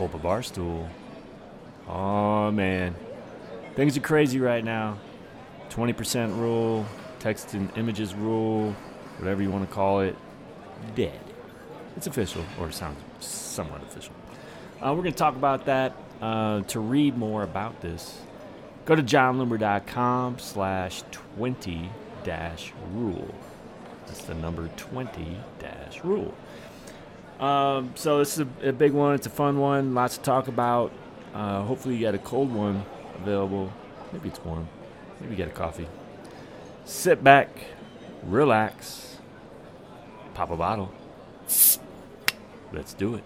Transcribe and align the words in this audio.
Pull 0.00 0.06
up 0.06 0.14
a 0.14 0.18
bar 0.18 0.42
stool. 0.42 0.88
Oh 1.86 2.50
man, 2.50 2.94
things 3.74 3.98
are 3.98 4.00
crazy 4.00 4.40
right 4.40 4.64
now. 4.64 4.96
20% 5.68 6.38
rule, 6.38 6.86
text 7.18 7.52
and 7.52 7.70
images 7.76 8.14
rule, 8.14 8.74
whatever 9.18 9.42
you 9.42 9.50
want 9.50 9.68
to 9.68 9.74
call 9.74 10.00
it, 10.00 10.16
dead. 10.94 11.20
It's 11.98 12.06
official, 12.06 12.42
or 12.58 12.72
sounds 12.72 12.96
somewhat 13.22 13.82
official. 13.82 14.14
Uh, 14.80 14.94
we're 14.94 15.02
going 15.02 15.12
to 15.12 15.18
talk 15.18 15.36
about 15.36 15.66
that. 15.66 15.94
Uh, 16.22 16.62
to 16.62 16.80
read 16.80 17.18
more 17.18 17.42
about 17.42 17.82
this, 17.82 18.22
go 18.86 18.94
to 18.94 19.02
jonloomer.com 19.02 20.38
slash 20.38 21.02
20 21.10 21.90
dash 22.24 22.72
rule. 22.94 23.34
That's 24.06 24.22
the 24.22 24.32
number 24.32 24.70
20 24.78 25.36
dash 25.58 26.02
rule. 26.02 26.32
Um, 27.40 27.92
so 27.94 28.18
this 28.18 28.38
is 28.38 28.46
a, 28.62 28.68
a, 28.68 28.72
big 28.72 28.92
one. 28.92 29.14
It's 29.14 29.26
a 29.26 29.30
fun 29.30 29.58
one. 29.58 29.94
Lots 29.94 30.18
to 30.18 30.22
talk 30.22 30.48
about. 30.48 30.92
Uh, 31.32 31.62
hopefully 31.62 31.96
you 31.96 32.02
got 32.02 32.14
a 32.14 32.18
cold 32.18 32.52
one 32.52 32.84
available. 33.16 33.72
Maybe 34.12 34.28
it's 34.28 34.44
warm. 34.44 34.68
Maybe 35.20 35.36
get 35.36 35.48
a 35.48 35.52
coffee. 35.52 35.88
Sit 36.84 37.24
back, 37.24 37.48
relax, 38.24 39.16
pop 40.34 40.50
a 40.50 40.56
bottle. 40.56 40.92
Let's 42.72 42.94
do 42.94 43.14
it. 43.14 43.24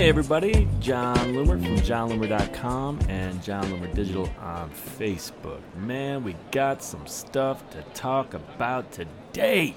Hey 0.00 0.08
everybody, 0.08 0.66
Jon 0.80 1.14
Loomer 1.34 1.62
from 1.62 1.76
jonloomer.com 1.76 3.00
and 3.10 3.42
Jon 3.42 3.64
Loomer 3.64 3.94
Digital 3.94 4.30
on 4.40 4.70
Facebook. 4.70 5.60
Man, 5.76 6.24
we 6.24 6.36
got 6.52 6.82
some 6.82 7.06
stuff 7.06 7.68
to 7.72 7.82
talk 7.92 8.32
about 8.32 8.90
today. 8.92 9.76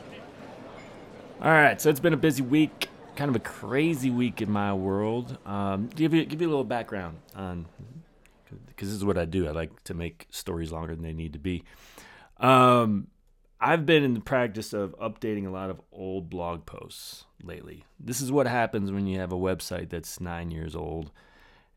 All 1.42 1.52
right, 1.52 1.82
so 1.82 1.90
it's 1.90 2.00
been 2.00 2.14
a 2.14 2.18
busy 2.18 2.42
week, 2.42 2.88
kind 3.18 3.28
of 3.28 3.36
a 3.36 3.40
crazy 3.42 4.10
week 4.10 4.42
in 4.42 4.50
my 4.50 4.74
world. 4.74 5.38
Um, 5.46 5.90
give 5.94 6.14
you 6.14 6.24
give 6.24 6.40
you 6.40 6.48
a 6.48 6.52
little 6.52 6.64
background 6.64 7.18
on 7.36 7.66
because 8.68 8.88
this 8.88 8.96
is 8.96 9.04
what 9.04 9.18
I 9.18 9.26
do. 9.26 9.50
I 9.50 9.52
like 9.52 9.84
to 9.84 9.94
make 9.94 10.28
stories 10.30 10.72
longer 10.72 10.96
than 10.96 11.04
they 11.04 11.12
need 11.12 11.34
to 11.34 11.40
be. 11.40 11.66
Um, 12.38 13.08
I've 13.66 13.86
been 13.86 14.04
in 14.04 14.14
the 14.14 14.20
practice 14.20 14.74
of 14.74 14.94
updating 15.00 15.48
a 15.48 15.50
lot 15.50 15.70
of 15.70 15.80
old 15.92 16.30
blog 16.30 16.66
posts 16.66 17.24
lately. 17.42 17.86
This 17.98 18.20
is 18.20 18.32
what 18.32 18.46
happens 18.46 18.92
when 18.92 19.08
you 19.08 19.20
have 19.20 19.32
a 19.32 19.38
website 19.38 19.90
that's 19.90 20.20
nine 20.20 20.52
years 20.52 20.76
old 20.76 21.12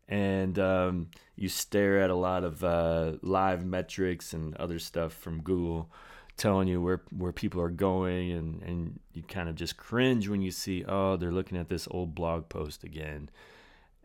and 0.08 0.58
um, 0.58 1.10
you 1.36 1.48
stare 1.48 2.00
at 2.00 2.10
a 2.10 2.14
lot 2.14 2.44
of 2.44 2.62
uh, 2.62 3.12
live 3.22 3.64
metrics 3.64 4.32
and 4.32 4.56
other 4.56 4.78
stuff 4.78 5.12
from 5.12 5.42
Google 5.42 5.90
telling 6.36 6.68
you 6.68 6.80
where, 6.80 7.02
where 7.16 7.32
people 7.32 7.60
are 7.60 7.70
going, 7.70 8.30
and, 8.30 8.62
and 8.62 9.00
you 9.14 9.22
kind 9.22 9.48
of 9.48 9.54
just 9.54 9.76
cringe 9.76 10.28
when 10.28 10.42
you 10.42 10.50
see, 10.50 10.84
oh, 10.86 11.16
they're 11.16 11.32
looking 11.32 11.56
at 11.56 11.68
this 11.68 11.88
old 11.90 12.14
blog 12.14 12.48
post 12.48 12.84
again. 12.84 13.30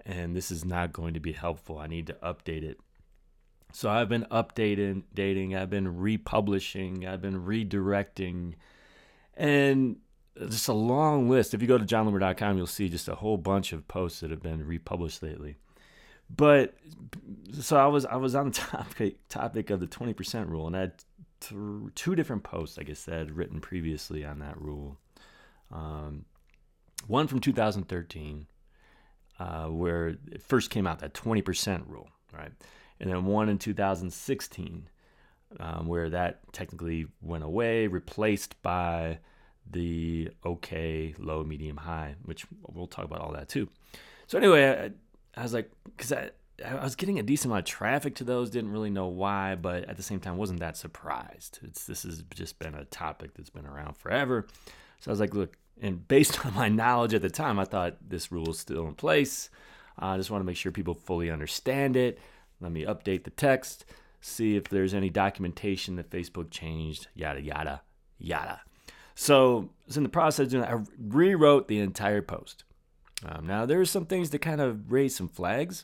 And 0.06 0.36
this 0.36 0.50
is 0.50 0.66
not 0.66 0.94
going 0.94 1.14
to 1.14 1.20
be 1.20 1.34
helpful. 1.34 1.78
I 1.78 1.88
need 1.88 2.08
to 2.08 2.14
update 2.24 2.64
it. 2.64 2.80
So 3.73 3.89
I've 3.89 4.09
been 4.09 4.25
updating, 4.31 5.03
dating, 5.14 5.55
I've 5.55 5.69
been 5.69 5.97
republishing, 5.97 7.08
I've 7.08 7.22
been 7.22 7.45
redirecting, 7.45 8.55
and 9.36 9.97
just 10.38 10.67
a 10.67 10.73
long 10.73 11.30
list. 11.30 11.53
If 11.53 11.61
you 11.61 11.67
go 11.67 11.78
to 11.78 11.86
jonloomer.com, 11.86 12.58
you'll 12.58 12.67
see 12.67 12.89
just 12.89 13.08
a 13.08 13.16
whole 13.16 13.38
bunch 13.38 13.73
of 13.73 13.88
posts 13.88 14.22
that 14.22 14.31
have 14.31 14.41
been 14.41 14.66
republished 14.66 15.23
lately. 15.23 15.58
But 16.36 16.75
so 17.59 17.78
I 17.78 17.88
was 17.88 18.05
I 18.05 18.16
was 18.16 18.36
on 18.36 18.45
the 18.45 18.52
topic 18.58 19.28
topic 19.28 19.69
of 19.69 19.80
the 19.80 19.88
twenty 19.88 20.13
percent 20.13 20.47
rule, 20.50 20.67
and 20.67 20.75
I 20.75 20.80
had 20.81 20.94
th- 21.41 21.59
two 21.95 22.16
different 22.16 22.44
posts, 22.44 22.78
like 22.78 22.89
I 22.89 22.94
said, 22.94 23.31
written 23.31 23.59
previously 23.59 24.23
on 24.23 24.39
that 24.39 24.59
rule. 24.59 24.97
Um, 25.72 26.25
one 27.08 27.28
from 27.28 27.39
2013, 27.39 28.47
uh, 29.39 29.66
where 29.66 30.09
it 30.09 30.41
first 30.41 30.69
came 30.69 30.88
out 30.88 31.00
that 31.00 31.13
twenty 31.13 31.41
percent 31.41 31.84
rule, 31.88 32.09
right? 32.34 32.51
And 33.01 33.09
then 33.09 33.25
one 33.25 33.50
in 33.50 33.57
2016, 33.57 34.88
um, 35.59 35.88
where 35.88 36.09
that 36.12 36.53
technically 36.53 37.07
went 37.19 37.44
away, 37.44 37.88
replaced 37.88 38.62
by 38.62 39.17
the 39.69 40.29
okay, 40.45 41.16
low, 41.17 41.44
medium, 41.44 41.78
high, 41.78 42.16
which 42.23 42.45
we'll 42.72 42.88
talk 42.88 43.06
about 43.06 43.19
all 43.19 43.34
that 43.34 43.50
too. 43.50 43.67
So 44.28 44.38
anyway, 44.38 44.91
I, 45.35 45.40
I 45.40 45.44
was 45.44 45.51
like, 45.51 45.72
because 45.84 46.13
I, 46.13 46.29
I 46.63 46.84
was 46.84 46.95
getting 46.95 47.17
a 47.17 47.23
decent 47.23 47.51
amount 47.51 47.67
of 47.67 47.73
traffic 47.73 48.16
to 48.16 48.23
those, 48.23 48.51
didn't 48.51 48.72
really 48.72 48.91
know 48.91 49.07
why, 49.07 49.56
but 49.56 49.85
at 49.90 49.97
the 49.97 50.03
same 50.03 50.19
time, 50.19 50.38
wasn't 50.38 50.59
that 50.59 50.78
surprised. 50.78 51.57
It's 51.63 51.85
this 51.85 52.03
has 52.03 52.23
just 52.35 52.59
been 52.59 52.75
a 52.75 52.85
topic 52.85 53.34
that's 53.34 53.50
been 53.50 53.66
around 53.66 53.97
forever. 53.97 54.45
So 55.00 55.09
I 55.09 55.11
was 55.11 55.19
like, 55.19 55.34
look, 55.34 55.57
and 55.81 56.07
based 56.07 56.45
on 56.45 56.53
my 56.53 56.69
knowledge 56.69 57.16
at 57.16 57.23
the 57.23 57.31
time, 57.31 57.57
I 57.57 57.66
thought 57.66 57.97
this 58.07 58.31
rule 58.31 58.51
is 58.51 58.59
still 58.59 58.88
in 58.88 58.94
place. 58.94 59.50
I 59.97 60.17
just 60.17 60.29
want 60.29 60.41
to 60.41 60.45
make 60.45 60.56
sure 60.56 60.72
people 60.72 60.94
fully 60.94 61.31
understand 61.31 61.95
it. 61.95 62.19
Let 62.61 62.72
me 62.72 62.85
update 62.85 63.23
the 63.23 63.31
text, 63.31 63.85
see 64.22 64.55
if 64.55 64.66
there's 64.66 64.94
any 64.94 65.09
documentation 65.09 65.95
that 65.95 66.09
Facebook 66.09 66.51
changed, 66.51 67.07
yada, 67.16 67.41
yada, 67.41 67.81
yada. 68.19 68.61
So, 69.16 69.72
was 69.88 69.97
in 69.97 70.03
the 70.03 70.09
process 70.09 70.45
of 70.45 70.51
doing 70.51 70.63
that, 70.63 70.72
I 70.72 70.79
rewrote 70.99 71.67
the 71.67 71.79
entire 71.79 72.22
post. 72.22 72.63
Um, 73.25 73.45
now, 73.45 73.66
there's 73.66 73.89
some 73.89 74.05
things 74.05 74.29
that 74.29 74.39
kind 74.39 74.61
of 74.61 74.91
raise 74.91 75.16
some 75.16 75.27
flags 75.27 75.83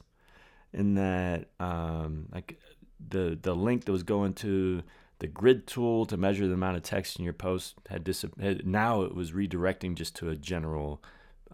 in 0.71 0.95
that, 0.95 1.49
um, 1.59 2.27
like 2.31 2.59
the, 3.05 3.37
the 3.41 3.55
link 3.55 3.85
that 3.85 3.91
was 3.91 4.03
going 4.03 4.33
to 4.35 4.83
the 5.19 5.27
grid 5.27 5.65
tool 5.65 6.05
to 6.05 6.15
measure 6.15 6.47
the 6.47 6.53
amount 6.53 6.77
of 6.77 6.83
text 6.83 7.17
in 7.17 7.25
your 7.25 7.33
post 7.33 7.75
had, 7.89 8.03
dis- 8.03 8.25
had 8.39 8.65
now 8.65 9.01
it 9.01 9.15
was 9.15 9.31
redirecting 9.31 9.95
just 9.95 10.15
to 10.15 10.29
a 10.29 10.35
general 10.35 11.03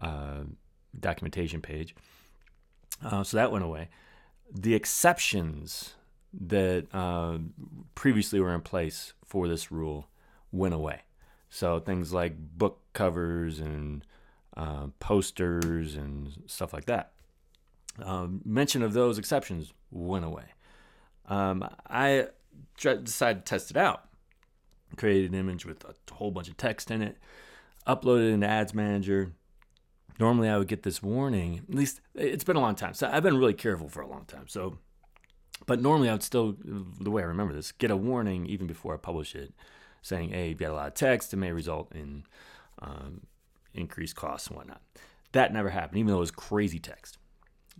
uh, 0.00 0.40
documentation 0.98 1.62
page. 1.62 1.94
Uh, 3.02 3.24
so 3.24 3.36
that 3.36 3.50
went 3.50 3.64
away 3.64 3.88
the 4.54 4.74
exceptions 4.74 5.94
that 6.32 6.86
uh, 6.94 7.38
previously 7.94 8.40
were 8.40 8.54
in 8.54 8.60
place 8.60 9.12
for 9.24 9.48
this 9.48 9.72
rule 9.72 10.06
went 10.52 10.74
away. 10.74 11.02
So 11.50 11.80
things 11.80 12.12
like 12.12 12.36
book 12.38 12.80
covers 12.92 13.58
and 13.58 14.04
uh, 14.56 14.88
posters 15.00 15.96
and 15.96 16.32
stuff 16.46 16.72
like 16.72 16.86
that. 16.86 17.12
Um, 18.02 18.40
mention 18.44 18.82
of 18.82 18.92
those 18.92 19.18
exceptions 19.18 19.72
went 19.90 20.24
away. 20.24 20.46
Um, 21.28 21.68
I 21.88 22.28
decided 22.76 23.44
to 23.46 23.50
test 23.50 23.70
it 23.70 23.76
out. 23.76 24.08
Created 24.96 25.32
an 25.32 25.38
image 25.38 25.66
with 25.66 25.84
a 25.84 26.14
whole 26.14 26.30
bunch 26.30 26.48
of 26.48 26.56
text 26.56 26.90
in 26.90 27.02
it, 27.02 27.18
uploaded 27.86 28.28
it 28.28 28.34
into 28.34 28.46
Ads 28.46 28.74
Manager, 28.74 29.32
normally 30.18 30.48
I 30.48 30.58
would 30.58 30.68
get 30.68 30.82
this 30.82 31.02
warning. 31.02 31.62
At 31.68 31.74
least 31.74 32.00
it's 32.14 32.44
been 32.44 32.56
a 32.56 32.60
long 32.60 32.74
time. 32.74 32.94
So 32.94 33.08
I've 33.10 33.22
been 33.22 33.36
really 33.36 33.54
careful 33.54 33.88
for 33.88 34.00
a 34.00 34.06
long 34.06 34.24
time. 34.26 34.46
So, 34.48 34.78
but 35.66 35.80
normally 35.80 36.08
I 36.08 36.12
would 36.12 36.22
still, 36.22 36.56
the 36.58 37.10
way 37.10 37.22
I 37.22 37.26
remember 37.26 37.54
this, 37.54 37.72
get 37.72 37.90
a 37.90 37.96
warning 37.96 38.46
even 38.46 38.66
before 38.66 38.94
I 38.94 38.96
publish 38.96 39.34
it 39.34 39.52
saying, 40.02 40.30
hey, 40.30 40.50
you've 40.50 40.58
got 40.58 40.70
a 40.70 40.74
lot 40.74 40.88
of 40.88 40.94
text. 40.94 41.32
It 41.32 41.38
may 41.38 41.52
result 41.52 41.92
in 41.94 42.24
um, 42.80 43.22
increased 43.72 44.16
costs 44.16 44.48
and 44.48 44.56
whatnot. 44.56 44.82
That 45.32 45.52
never 45.52 45.70
happened, 45.70 45.98
even 45.98 46.08
though 46.08 46.18
it 46.18 46.20
was 46.20 46.30
crazy 46.30 46.78
text. 46.78 47.18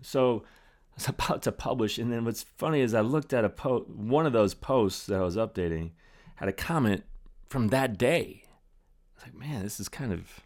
So 0.03 0.45
I 0.93 0.97
was 0.97 1.09
about 1.09 1.43
to 1.43 1.53
publish. 1.53 1.99
And 1.99 2.13
then 2.13 2.25
what's 2.25 2.43
funny 2.43 2.81
is 2.81 2.95
I 2.95 3.01
looked 3.01 3.33
at 3.33 3.45
a 3.45 3.51
post, 3.51 3.89
one 3.91 4.27
of 4.27 4.33
those 4.33 4.55
posts 4.55 5.07
that 5.07 5.21
I 5.21 5.25
was 5.25 5.37
updating 5.37 5.91
had 6.37 6.49
a 6.49 6.53
comment 6.53 7.05
from 7.49 7.69
that 7.69 7.99
day. 7.99 8.43
I 8.45 9.15
was 9.17 9.25
like, 9.27 9.35
man, 9.35 9.63
this 9.63 9.79
is 9.79 9.89
kind 9.89 10.13
of 10.13 10.41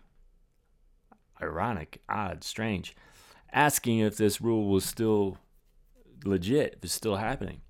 ironic, 1.42 2.02
odd, 2.08 2.44
strange, 2.44 2.96
asking 3.52 3.98
if 3.98 4.16
this 4.16 4.40
rule 4.40 4.68
was 4.68 4.84
still 4.84 5.38
legit, 6.24 6.74
if 6.76 6.84
it's 6.84 6.92
still 6.92 7.16
happening. 7.16 7.60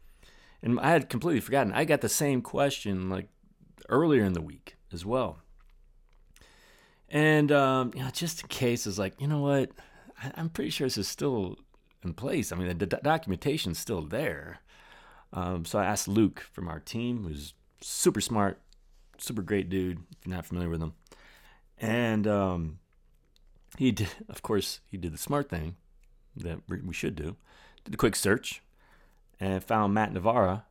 And 0.62 0.80
I 0.80 0.90
had 0.90 1.08
completely 1.08 1.40
forgotten. 1.40 1.72
I 1.72 1.84
got 1.84 2.00
the 2.00 2.08
same 2.08 2.42
question 2.42 3.08
like 3.08 3.28
earlier 3.88 4.24
in 4.24 4.32
the 4.32 4.40
week 4.40 4.76
as 4.92 5.04
well. 5.04 5.38
And 7.08 7.50
um, 7.52 7.92
you 7.94 8.02
know, 8.02 8.10
just 8.10 8.42
in 8.42 8.48
case, 8.48 8.86
is 8.86 8.98
like, 8.98 9.20
you 9.20 9.26
know 9.26 9.40
what? 9.40 9.70
I, 10.22 10.32
am 10.40 10.50
pretty 10.50 10.70
sure 10.70 10.86
this 10.86 10.98
is 10.98 11.08
still 11.08 11.56
in 12.04 12.12
place. 12.12 12.52
I 12.52 12.56
mean, 12.56 12.76
the 12.76 12.86
d- 12.86 12.96
documentation's 13.02 13.78
still 13.78 14.02
there. 14.02 14.60
Um, 15.32 15.64
so 15.64 15.78
I 15.78 15.86
asked 15.86 16.08
Luke 16.08 16.40
from 16.52 16.68
our 16.68 16.80
team, 16.80 17.24
who's 17.24 17.54
super 17.80 18.20
smart, 18.20 18.60
super 19.18 19.42
great 19.42 19.68
dude. 19.68 19.98
If 20.12 20.26
you're 20.26 20.34
not 20.34 20.46
familiar 20.46 20.68
with 20.68 20.82
him, 20.82 20.94
and 21.78 22.26
um, 22.26 22.78
he 23.78 23.92
did, 23.92 24.08
of 24.28 24.42
course, 24.42 24.80
he 24.90 24.96
did 24.96 25.14
the 25.14 25.18
smart 25.18 25.48
thing 25.48 25.76
that 26.36 26.58
we 26.68 26.92
should 26.92 27.14
do. 27.14 27.36
Did 27.84 27.94
a 27.94 27.96
quick 27.96 28.16
search 28.16 28.60
and 29.38 29.62
found 29.62 29.94
Matt 29.94 30.12
Navarra. 30.12 30.64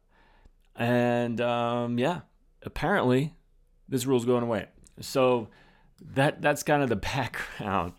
And 0.75 1.39
um, 1.39 1.97
yeah, 1.97 2.21
apparently 2.63 3.33
this 3.87 4.05
rule's 4.05 4.25
going 4.25 4.43
away. 4.43 4.67
So 4.99 5.47
that 6.01 6.41
that's 6.41 6.63
kind 6.63 6.83
of 6.83 6.89
the 6.89 6.95
background. 7.13 7.93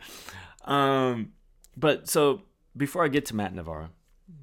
Um, 0.64 1.32
but 1.76 2.08
so 2.08 2.43
before 2.76 3.04
I 3.04 3.08
get 3.08 3.25
to 3.26 3.37
Matt 3.37 3.54
Navarra, 3.54 3.90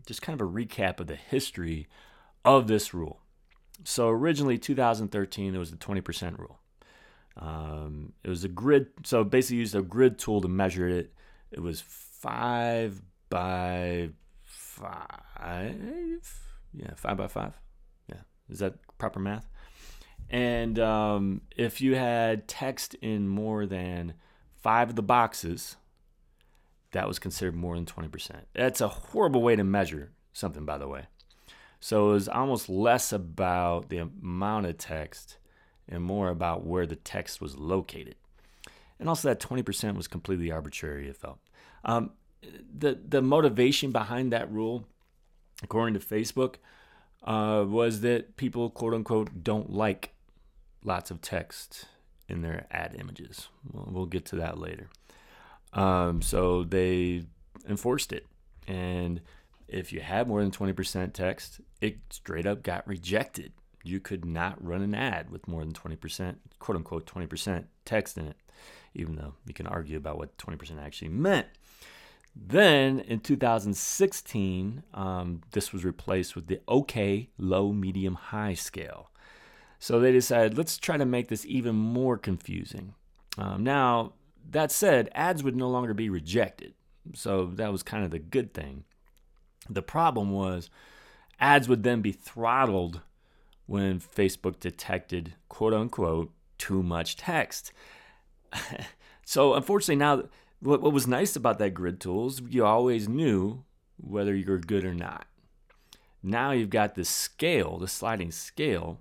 just 0.07 0.21
kind 0.21 0.39
of 0.39 0.47
a 0.47 0.51
recap 0.51 0.99
of 0.99 1.07
the 1.07 1.15
history 1.15 1.87
of 2.43 2.67
this 2.67 2.93
rule. 2.93 3.21
So 3.83 4.09
originally, 4.09 4.57
2013, 4.57 5.53
it 5.53 5.57
was 5.57 5.69
the 5.69 5.77
20% 5.77 6.39
rule. 6.39 6.59
Um, 7.37 8.13
it 8.23 8.29
was 8.29 8.43
a 8.43 8.47
grid, 8.47 8.87
so 9.03 9.23
basically 9.23 9.57
used 9.57 9.75
a 9.75 9.81
grid 9.81 10.17
tool 10.17 10.41
to 10.41 10.47
measure 10.47 10.87
it. 10.87 11.13
It 11.51 11.59
was 11.59 11.81
five 11.81 13.01
by 13.29 14.09
five, 14.41 15.75
yeah, 16.73 16.93
five 16.95 17.17
by 17.17 17.27
five. 17.27 17.59
Yeah, 18.09 18.21
is 18.49 18.59
that 18.59 18.75
proper 18.97 19.19
math? 19.19 19.47
And 20.29 20.79
um, 20.79 21.41
if 21.55 21.81
you 21.81 21.95
had 21.95 22.47
text 22.47 22.95
in 22.95 23.27
more 23.27 23.65
than 23.65 24.13
five 24.61 24.89
of 24.89 24.95
the 24.95 25.03
boxes, 25.03 25.75
that 26.91 27.07
was 27.07 27.19
considered 27.19 27.55
more 27.55 27.75
than 27.75 27.85
20%. 27.85 28.31
That's 28.53 28.81
a 28.81 28.87
horrible 28.87 29.41
way 29.41 29.55
to 29.55 29.63
measure 29.63 30.11
something, 30.33 30.65
by 30.65 30.77
the 30.77 30.87
way. 30.87 31.07
So 31.79 32.09
it 32.09 32.13
was 32.13 32.29
almost 32.29 32.69
less 32.69 33.11
about 33.11 33.89
the 33.89 33.97
amount 33.97 34.65
of 34.65 34.77
text 34.77 35.37
and 35.89 36.03
more 36.03 36.29
about 36.29 36.65
where 36.65 36.85
the 36.85 36.95
text 36.95 37.41
was 37.41 37.57
located. 37.57 38.15
And 38.99 39.09
also, 39.09 39.27
that 39.27 39.39
20% 39.39 39.95
was 39.95 40.07
completely 40.07 40.51
arbitrary, 40.51 41.07
it 41.07 41.17
felt. 41.17 41.39
Um, 41.83 42.11
the, 42.77 42.99
the 43.07 43.21
motivation 43.21 43.91
behind 43.91 44.31
that 44.31 44.51
rule, 44.51 44.87
according 45.63 45.93
to 45.95 45.99
Facebook, 45.99 46.55
uh, 47.23 47.65
was 47.67 48.01
that 48.01 48.37
people, 48.37 48.69
quote 48.69 48.93
unquote, 48.93 49.43
don't 49.43 49.71
like 49.71 50.13
lots 50.83 51.11
of 51.11 51.21
text 51.21 51.85
in 52.29 52.41
their 52.41 52.67
ad 52.71 52.95
images. 52.97 53.49
We'll, 53.71 53.89
we'll 53.91 54.05
get 54.05 54.25
to 54.27 54.35
that 54.37 54.57
later. 54.57 54.89
Um, 55.73 56.21
so 56.21 56.63
they 56.63 57.23
enforced 57.67 58.13
it. 58.13 58.25
And 58.67 59.21
if 59.67 59.91
you 59.91 59.99
had 59.99 60.27
more 60.27 60.41
than 60.41 60.51
20% 60.51 61.13
text, 61.13 61.59
it 61.81 61.97
straight 62.09 62.45
up 62.45 62.63
got 62.63 62.87
rejected. 62.87 63.51
You 63.85 63.99
could 63.99 64.25
not 64.25 64.63
run 64.63 64.81
an 64.81 64.95
ad 64.95 65.29
with 65.29 65.47
more 65.47 65.63
than 65.63 65.73
20%, 65.73 66.35
quote 66.59 66.75
unquote, 66.75 67.05
20% 67.05 67.65
text 67.85 68.17
in 68.17 68.27
it, 68.27 68.37
even 68.93 69.15
though 69.15 69.35
you 69.45 69.53
can 69.53 69.67
argue 69.67 69.95
about 69.97 70.17
what 70.17 70.37
20% 70.37 70.81
actually 70.81 71.09
meant. 71.09 71.47
Then 72.35 72.99
in 72.99 73.19
2016, 73.19 74.83
um, 74.93 75.41
this 75.51 75.71
was 75.71 75.85
replaced 75.85 76.35
with 76.35 76.47
the 76.47 76.59
OK, 76.67 77.29
low, 77.37 77.71
medium, 77.71 78.15
high 78.15 78.55
scale. 78.55 79.11
So 79.79 79.99
they 79.99 80.11
decided, 80.11 80.57
let's 80.57 80.77
try 80.77 80.97
to 80.97 81.05
make 81.05 81.27
this 81.27 81.45
even 81.45 81.75
more 81.75 82.17
confusing. 82.17 82.95
Um, 83.37 83.63
now, 83.63 84.13
that 84.49 84.71
said, 84.71 85.09
ads 85.13 85.43
would 85.43 85.55
no 85.55 85.69
longer 85.69 85.93
be 85.93 86.09
rejected. 86.09 86.73
So 87.13 87.45
that 87.53 87.71
was 87.71 87.83
kind 87.83 88.03
of 88.03 88.11
the 88.11 88.19
good 88.19 88.53
thing. 88.53 88.83
The 89.69 89.81
problem 89.81 90.31
was 90.31 90.69
ads 91.39 91.69
would 91.69 91.83
then 91.83 92.01
be 92.01 92.11
throttled 92.11 93.01
when 93.65 93.99
Facebook 93.99 94.59
detected, 94.59 95.35
quote 95.49 95.73
unquote, 95.73 96.31
too 96.57 96.83
much 96.83 97.17
text. 97.17 97.71
so 99.25 99.53
unfortunately, 99.53 99.95
now 99.95 100.23
what, 100.59 100.81
what 100.81 100.93
was 100.93 101.07
nice 101.07 101.35
about 101.35 101.59
that 101.59 101.73
grid 101.73 101.99
tool 101.99 102.27
is 102.27 102.41
you 102.49 102.65
always 102.65 103.07
knew 103.07 103.63
whether 103.97 104.35
you're 104.35 104.57
good 104.57 104.85
or 104.85 104.93
not. 104.93 105.25
Now 106.21 106.51
you've 106.51 106.69
got 106.69 106.95
this 106.95 107.09
scale, 107.09 107.77
the 107.77 107.87
sliding 107.87 108.31
scale, 108.31 108.99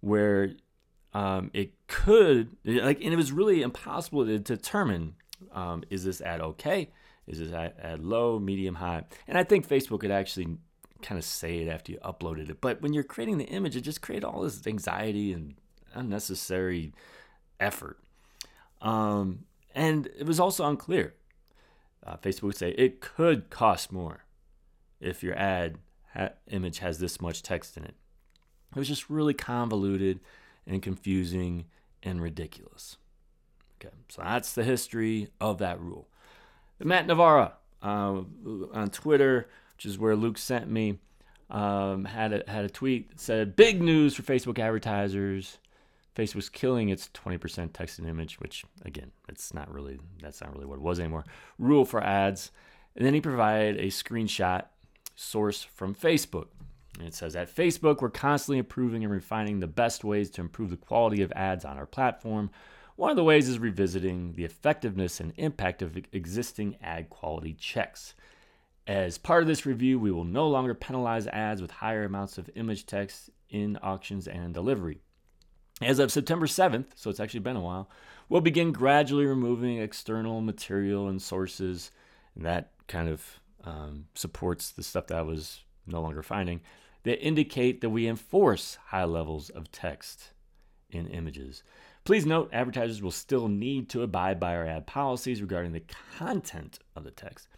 where 0.00 0.52
um, 1.12 1.50
it 1.52 1.72
could 1.88 2.56
like, 2.64 3.02
and 3.02 3.12
it 3.12 3.16
was 3.16 3.32
really 3.32 3.62
impossible 3.62 4.24
to 4.24 4.38
determine 4.38 5.14
um, 5.52 5.82
is 5.90 6.04
this 6.04 6.20
ad 6.20 6.40
okay, 6.40 6.90
is 7.26 7.40
this 7.40 7.52
ad, 7.52 7.74
ad 7.82 8.04
low, 8.04 8.38
medium, 8.38 8.76
high, 8.76 9.04
and 9.26 9.36
I 9.36 9.42
think 9.42 9.68
Facebook 9.68 10.00
could 10.00 10.10
actually 10.10 10.58
kind 11.02 11.18
of 11.18 11.24
say 11.24 11.58
it 11.58 11.68
after 11.68 11.92
you 11.92 11.98
uploaded 11.98 12.50
it. 12.50 12.60
But 12.60 12.82
when 12.82 12.92
you're 12.92 13.04
creating 13.04 13.38
the 13.38 13.46
image, 13.46 13.76
it 13.76 13.82
just 13.82 14.02
created 14.02 14.24
all 14.24 14.42
this 14.42 14.66
anxiety 14.66 15.32
and 15.32 15.54
unnecessary 15.94 16.92
effort. 17.60 17.98
Um, 18.80 19.44
and 19.74 20.06
it 20.18 20.26
was 20.26 20.40
also 20.40 20.68
unclear. 20.68 21.14
Uh, 22.06 22.16
Facebook 22.16 22.42
would 22.42 22.56
say 22.56 22.70
it 22.70 23.00
could 23.00 23.50
cost 23.50 23.92
more 23.92 24.24
if 25.00 25.22
your 25.22 25.36
ad 25.36 25.78
ha- 26.14 26.30
image 26.50 26.78
has 26.78 26.98
this 26.98 27.20
much 27.20 27.42
text 27.42 27.76
in 27.76 27.84
it. 27.84 27.94
It 28.74 28.78
was 28.78 28.88
just 28.88 29.08
really 29.08 29.34
convoluted 29.34 30.20
and 30.66 30.82
confusing 30.82 31.66
and 32.02 32.20
ridiculous. 32.20 32.96
Okay, 33.80 33.94
so 34.08 34.22
that's 34.22 34.52
the 34.52 34.64
history 34.64 35.28
of 35.40 35.58
that 35.58 35.80
rule. 35.80 36.08
Matt 36.82 37.06
Navarra 37.06 37.54
uh, 37.82 38.22
on 38.72 38.90
Twitter, 38.90 39.48
which 39.78 39.86
is 39.86 39.96
where 39.96 40.16
Luke 40.16 40.38
sent 40.38 40.68
me, 40.68 40.98
um, 41.50 42.04
had 42.04 42.32
a, 42.32 42.50
had 42.50 42.64
a 42.64 42.68
tweet 42.68 43.10
that 43.10 43.20
said, 43.20 43.54
"Big 43.54 43.80
news 43.80 44.16
for 44.16 44.22
Facebook 44.22 44.58
advertisers. 44.58 45.58
Facebook's 46.16 46.48
killing 46.48 46.88
its 46.88 47.08
20% 47.14 47.72
text 47.72 48.00
and 48.00 48.08
image, 48.08 48.40
which 48.40 48.64
again, 48.84 49.12
it's 49.28 49.54
not 49.54 49.72
really 49.72 50.00
that's 50.20 50.40
not 50.40 50.52
really 50.52 50.66
what 50.66 50.74
it 50.74 50.82
was 50.82 50.98
anymore. 50.98 51.24
Rule 51.60 51.84
for 51.84 52.02
ads." 52.02 52.50
And 52.96 53.06
then 53.06 53.14
he 53.14 53.20
provided 53.20 53.78
a 53.78 53.86
screenshot 53.86 54.64
source 55.14 55.62
from 55.62 55.94
Facebook. 55.94 56.48
And 56.98 57.06
it 57.06 57.14
says 57.14 57.36
at 57.36 57.54
Facebook, 57.54 58.00
we're 58.00 58.10
constantly 58.10 58.58
improving 58.58 59.04
and 59.04 59.12
refining 59.12 59.60
the 59.60 59.68
best 59.68 60.02
ways 60.02 60.28
to 60.30 60.40
improve 60.40 60.70
the 60.70 60.76
quality 60.76 61.22
of 61.22 61.30
ads 61.36 61.64
on 61.64 61.78
our 61.78 61.86
platform. 61.86 62.50
One 62.96 63.10
of 63.10 63.16
the 63.16 63.22
ways 63.22 63.48
is 63.48 63.60
revisiting 63.60 64.32
the 64.32 64.44
effectiveness 64.44 65.20
and 65.20 65.32
impact 65.36 65.82
of 65.82 65.96
existing 66.12 66.78
ad 66.82 67.10
quality 67.10 67.54
checks. 67.54 68.14
As 68.88 69.18
part 69.18 69.42
of 69.42 69.48
this 69.48 69.66
review, 69.66 69.98
we 69.98 70.10
will 70.10 70.24
no 70.24 70.48
longer 70.48 70.72
penalize 70.72 71.26
ads 71.26 71.60
with 71.60 71.70
higher 71.70 72.04
amounts 72.04 72.38
of 72.38 72.48
image 72.54 72.86
text 72.86 73.28
in 73.50 73.76
auctions 73.82 74.26
and 74.26 74.54
delivery. 74.54 75.02
As 75.82 75.98
of 75.98 76.10
September 76.10 76.46
7th, 76.46 76.86
so 76.94 77.10
it's 77.10 77.20
actually 77.20 77.40
been 77.40 77.54
a 77.54 77.60
while, 77.60 77.90
we'll 78.30 78.40
begin 78.40 78.72
gradually 78.72 79.26
removing 79.26 79.76
external 79.76 80.40
material 80.40 81.06
and 81.06 81.20
sources, 81.20 81.90
and 82.34 82.46
that 82.46 82.70
kind 82.86 83.10
of 83.10 83.40
um, 83.62 84.06
supports 84.14 84.70
the 84.70 84.82
stuff 84.82 85.08
that 85.08 85.18
I 85.18 85.22
was 85.22 85.60
no 85.86 86.00
longer 86.00 86.22
finding, 86.22 86.62
that 87.02 87.22
indicate 87.22 87.82
that 87.82 87.90
we 87.90 88.08
enforce 88.08 88.78
high 88.86 89.04
levels 89.04 89.50
of 89.50 89.70
text 89.70 90.30
in 90.88 91.08
images. 91.08 91.62
Please 92.04 92.24
note 92.24 92.48
advertisers 92.54 93.02
will 93.02 93.10
still 93.10 93.48
need 93.48 93.90
to 93.90 94.00
abide 94.00 94.40
by 94.40 94.56
our 94.56 94.66
ad 94.66 94.86
policies 94.86 95.42
regarding 95.42 95.72
the 95.72 95.84
content 96.16 96.78
of 96.96 97.04
the 97.04 97.10
text. 97.10 97.48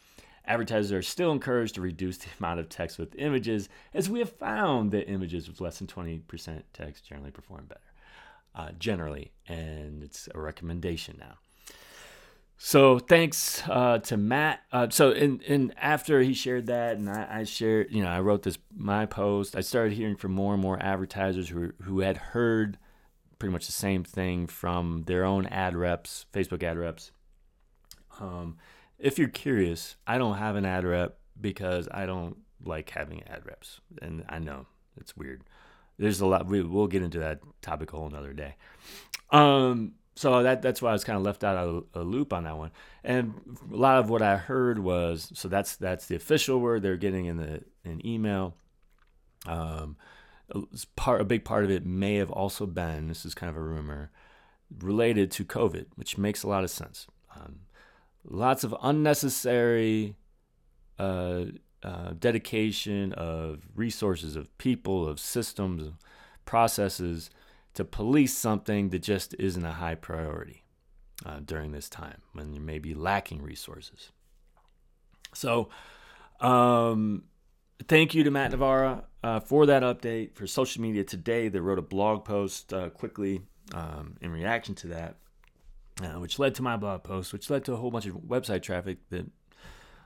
Advertisers 0.50 0.90
are 0.90 1.00
still 1.00 1.30
encouraged 1.30 1.76
to 1.76 1.80
reduce 1.80 2.18
the 2.18 2.26
amount 2.40 2.58
of 2.58 2.68
text 2.68 2.98
with 2.98 3.14
images, 3.16 3.68
as 3.94 4.10
we 4.10 4.18
have 4.18 4.32
found 4.32 4.90
that 4.90 5.08
images 5.08 5.46
with 5.48 5.60
less 5.60 5.78
than 5.78 5.86
20% 5.86 6.62
text 6.72 7.06
generally 7.06 7.30
perform 7.30 7.66
better. 7.66 7.80
Uh, 8.52 8.70
generally, 8.76 9.30
and 9.46 10.02
it's 10.02 10.28
a 10.34 10.40
recommendation 10.40 11.16
now. 11.20 11.34
So 12.58 12.98
thanks 12.98 13.62
uh, 13.68 13.98
to 14.00 14.16
Matt. 14.16 14.62
Uh, 14.72 14.88
so 14.90 15.12
in, 15.12 15.38
in 15.42 15.72
after 15.80 16.20
he 16.20 16.34
shared 16.34 16.66
that, 16.66 16.96
and 16.96 17.08
I, 17.08 17.26
I, 17.30 17.44
shared, 17.44 17.92
you 17.92 18.02
know, 18.02 18.08
I 18.08 18.20
wrote 18.20 18.42
this 18.42 18.58
my 18.76 19.06
post. 19.06 19.54
I 19.54 19.60
started 19.60 19.92
hearing 19.92 20.16
from 20.16 20.32
more 20.32 20.52
and 20.52 20.60
more 20.60 20.82
advertisers 20.82 21.48
who 21.48 21.72
who 21.82 22.00
had 22.00 22.16
heard 22.16 22.76
pretty 23.38 23.52
much 23.52 23.66
the 23.66 23.72
same 23.72 24.02
thing 24.02 24.48
from 24.48 25.04
their 25.06 25.24
own 25.24 25.46
ad 25.46 25.76
reps, 25.76 26.26
Facebook 26.34 26.64
ad 26.64 26.76
reps. 26.76 27.12
Um, 28.18 28.58
if 29.00 29.18
you're 29.18 29.28
curious, 29.28 29.96
I 30.06 30.18
don't 30.18 30.36
have 30.36 30.56
an 30.56 30.64
ad 30.64 30.84
rep 30.84 31.18
because 31.40 31.88
I 31.90 32.06
don't 32.06 32.36
like 32.64 32.90
having 32.90 33.22
ad 33.24 33.46
reps, 33.46 33.80
and 34.00 34.24
I 34.28 34.38
know 34.38 34.66
it's 34.96 35.16
weird. 35.16 35.42
There's 35.98 36.20
a 36.20 36.26
lot. 36.26 36.46
We, 36.46 36.62
will 36.62 36.86
get 36.86 37.02
into 37.02 37.18
that 37.18 37.40
topic 37.62 37.92
a 37.92 37.96
whole 37.96 38.06
another 38.06 38.32
day. 38.32 38.56
Um, 39.30 39.92
so 40.14 40.42
that 40.42 40.62
that's 40.62 40.82
why 40.82 40.90
I 40.90 40.92
was 40.92 41.04
kind 41.04 41.16
of 41.16 41.22
left 41.22 41.44
out 41.44 41.56
of 41.56 41.84
a 41.94 42.02
loop 42.02 42.32
on 42.32 42.44
that 42.44 42.56
one. 42.56 42.70
And 43.04 43.34
a 43.72 43.76
lot 43.76 43.98
of 43.98 44.10
what 44.10 44.22
I 44.22 44.36
heard 44.36 44.78
was 44.78 45.30
so 45.34 45.48
that's 45.48 45.76
that's 45.76 46.06
the 46.06 46.16
official 46.16 46.60
word 46.60 46.82
they're 46.82 46.96
getting 46.96 47.26
in 47.26 47.36
the 47.36 47.62
in 47.84 48.04
email. 48.06 48.54
Um, 49.46 49.96
part 50.96 51.20
a 51.20 51.24
big 51.24 51.44
part 51.44 51.64
of 51.64 51.70
it 51.70 51.86
may 51.86 52.16
have 52.16 52.30
also 52.30 52.66
been 52.66 53.08
this 53.08 53.24
is 53.24 53.34
kind 53.34 53.48
of 53.48 53.56
a 53.56 53.62
rumor 53.62 54.10
related 54.80 55.30
to 55.32 55.44
COVID, 55.44 55.86
which 55.96 56.18
makes 56.18 56.42
a 56.42 56.48
lot 56.48 56.64
of 56.64 56.70
sense. 56.70 57.06
Um, 57.34 57.60
lots 58.24 58.64
of 58.64 58.74
unnecessary 58.82 60.16
uh, 60.98 61.44
uh, 61.82 62.12
dedication 62.18 63.12
of 63.14 63.62
resources, 63.74 64.36
of 64.36 64.56
people, 64.58 65.08
of 65.08 65.18
systems, 65.18 65.92
processes 66.44 67.30
to 67.74 67.84
police 67.84 68.36
something 68.36 68.90
that 68.90 69.00
just 69.00 69.34
isn't 69.38 69.64
a 69.64 69.72
high 69.72 69.94
priority 69.94 70.64
uh, 71.24 71.40
during 71.44 71.72
this 71.72 71.88
time 71.88 72.20
when 72.32 72.52
you 72.52 72.60
may 72.60 72.78
be 72.78 72.94
lacking 72.94 73.42
resources. 73.42 74.10
So, 75.32 75.68
um, 76.40 77.24
thank 77.86 78.14
you 78.14 78.24
to 78.24 78.30
Matt 78.30 78.50
Navarra 78.50 79.04
uh, 79.22 79.40
for 79.40 79.66
that 79.66 79.82
update. 79.82 80.34
For 80.34 80.46
social 80.46 80.82
media 80.82 81.04
today, 81.04 81.48
they 81.48 81.60
wrote 81.60 81.78
a 81.78 81.82
blog 81.82 82.24
post 82.24 82.72
uh, 82.72 82.90
quickly 82.90 83.42
um, 83.72 84.16
in 84.20 84.32
reaction 84.32 84.74
to 84.76 84.88
that 84.88 85.16
uh, 86.02 86.18
which 86.20 86.38
led 86.38 86.54
to 86.56 86.62
my 86.62 86.76
blog 86.76 87.02
post, 87.02 87.32
which 87.32 87.50
led 87.50 87.64
to 87.64 87.72
a 87.72 87.76
whole 87.76 87.90
bunch 87.90 88.06
of 88.06 88.14
website 88.16 88.62
traffic 88.62 88.98
that 89.10 89.26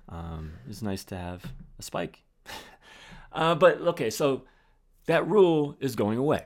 um, 0.08 0.52
is 0.68 0.82
nice 0.82 1.04
to 1.04 1.16
have 1.16 1.44
a 1.78 1.82
spike. 1.82 2.22
uh, 3.32 3.54
but 3.54 3.80
okay, 3.80 4.10
so 4.10 4.42
that 5.06 5.26
rule 5.26 5.76
is 5.80 5.96
going 5.96 6.18
away. 6.18 6.44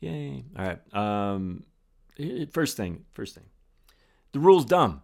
Yay. 0.00 0.44
All 0.58 0.64
right. 0.64 0.94
Um, 0.94 1.64
first 2.50 2.76
thing, 2.76 3.04
first 3.14 3.34
thing. 3.34 3.44
The 4.32 4.40
rule's 4.40 4.64
dumb. 4.64 5.02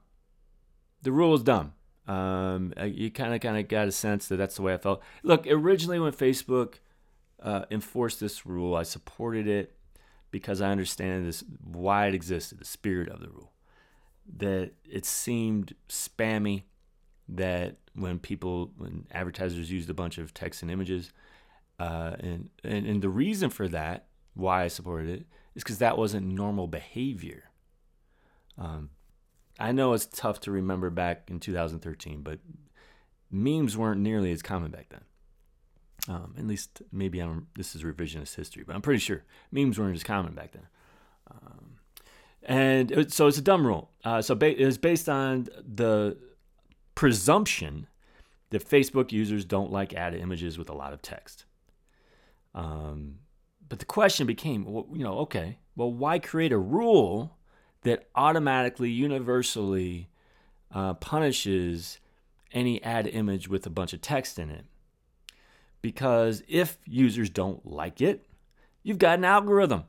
The 1.03 1.13
rule 1.13 1.35
is 1.35 1.43
dumb. 1.43 1.73
Um, 2.07 2.75
you 2.85 3.11
kind 3.11 3.33
of 3.33 3.41
kind 3.41 3.57
of 3.57 3.69
got 3.69 3.89
a 3.89 3.93
sense 3.93 4.29
that 4.29 4.37
that's 4.37 4.57
the 4.57 4.63
way 4.63 4.75
I 4.75 4.79
felt. 4.79 5.03
Look, 5.23 5.47
originally 5.47 6.01
when 6.01 6.13
Facebook 6.13 6.75
uh, 7.43 7.65
enforced 7.71 8.21
this 8.21 8.45
rule, 8.45 8.75
I 8.75 8.83
supported 8.83 9.47
it 9.47 9.77
because 10.31 10.61
I 10.61 10.71
understand 10.71 11.27
this 11.27 11.45
why 11.63 12.07
it 12.07 12.15
existed, 12.15 12.59
the 12.59 12.65
spirit 12.65 13.09
of 13.09 13.21
the 13.21 13.29
rule. 13.29 13.53
That 14.37 14.73
it 14.85 15.05
seemed 15.05 15.75
spammy. 15.89 16.65
That 17.29 17.77
when 17.95 18.19
people, 18.19 18.73
when 18.77 19.07
advertisers 19.13 19.71
used 19.71 19.89
a 19.89 19.95
bunch 19.95 20.19
of 20.19 20.35
text 20.35 20.63
and 20.63 20.71
images, 20.71 21.13
uh, 21.79 22.17
and, 22.19 22.51
and 22.65 22.87
and 22.87 23.03
the 23.03 23.09
reason 23.09 23.51
for 23.51 23.69
that, 23.69 24.07
why 24.35 24.65
I 24.65 24.69
supported 24.69 25.09
it, 25.11 25.27
is 25.55 25.63
because 25.63 25.79
that 25.79 25.97
wasn't 25.97 26.27
normal 26.27 26.67
behavior. 26.67 27.45
Um, 28.59 28.91
I 29.59 29.73
know 29.73 29.93
it's 29.93 30.07
tough 30.07 30.41
to 30.41 30.51
remember 30.51 30.91
back 30.91 31.31
in 31.31 31.39
2013, 31.39 32.23
but 32.23 32.41
memes 33.31 33.77
weren't 33.77 34.01
nearly 34.01 34.33
as 34.33 34.43
common 34.43 34.71
back 34.71 34.89
then. 34.91 35.03
Um, 36.09 36.35
at 36.39 36.47
least 36.47 36.83
maybe 36.93 37.21
I'm, 37.21 37.49
this 37.57 37.75
is 37.75 37.83
revisionist 37.83 38.35
history, 38.35 38.65
but 38.67 38.75
I'm 38.75 38.83
pretty 38.83 39.01
sure 39.01 39.23
memes 39.53 39.79
weren't 39.79 39.95
as 39.95 40.03
common 40.03 40.35
back 40.35 40.53
then. 40.53 40.67
Um, 41.31 41.79
and 42.43 42.91
it, 42.91 43.13
so 43.13 43.27
it's 43.27 43.39
a 43.39 43.43
dumb 43.43 43.67
rule. 43.67 43.91
Uh, 44.05 44.23
so 44.23 44.35
ba- 44.35 44.61
it 44.61 44.65
was 44.65 44.79
based 44.79 45.09
on 45.09 45.49
the 45.59 46.17
presumption 46.95 47.87
that 48.49 48.69
Facebook 48.69 49.13
users 49.13 49.45
don't 49.45 49.71
like 49.71 49.95
ad 49.95 50.15
images 50.15 50.59
with 50.59 50.71
a 50.71 50.75
lot 50.75 50.93
of 50.93 51.03
text. 51.03 51.45
Um, 52.55 53.19
but 53.69 53.79
the 53.79 53.85
question 53.85 54.27
became, 54.27 54.65
well, 54.65 54.87
you 54.93 55.05
know, 55.05 55.19
okay, 55.19 55.59
well, 55.77 55.93
why 55.93 56.19
create 56.19 56.53
a 56.53 56.59
rule 56.59 57.37
that 57.83 58.09
automatically, 58.15 58.91
universally 58.91 60.09
uh, 60.75 60.95
punishes 60.95 61.99
any 62.53 62.83
ad 62.83 63.07
image 63.07 63.49
with 63.49 63.67
a 63.67 63.71
bunch 63.71 63.93
of 63.93 64.01
text 64.01 64.39
in 64.39 64.51
it. 64.51 64.65
Because 65.83 66.43
if 66.49 66.79
users 66.85 67.31
don't 67.31 67.65
like 67.67 68.01
it, 68.01 68.27
you've 68.83 68.99
got 68.99 69.19
an 69.19 69.25
algorithm 69.25 69.85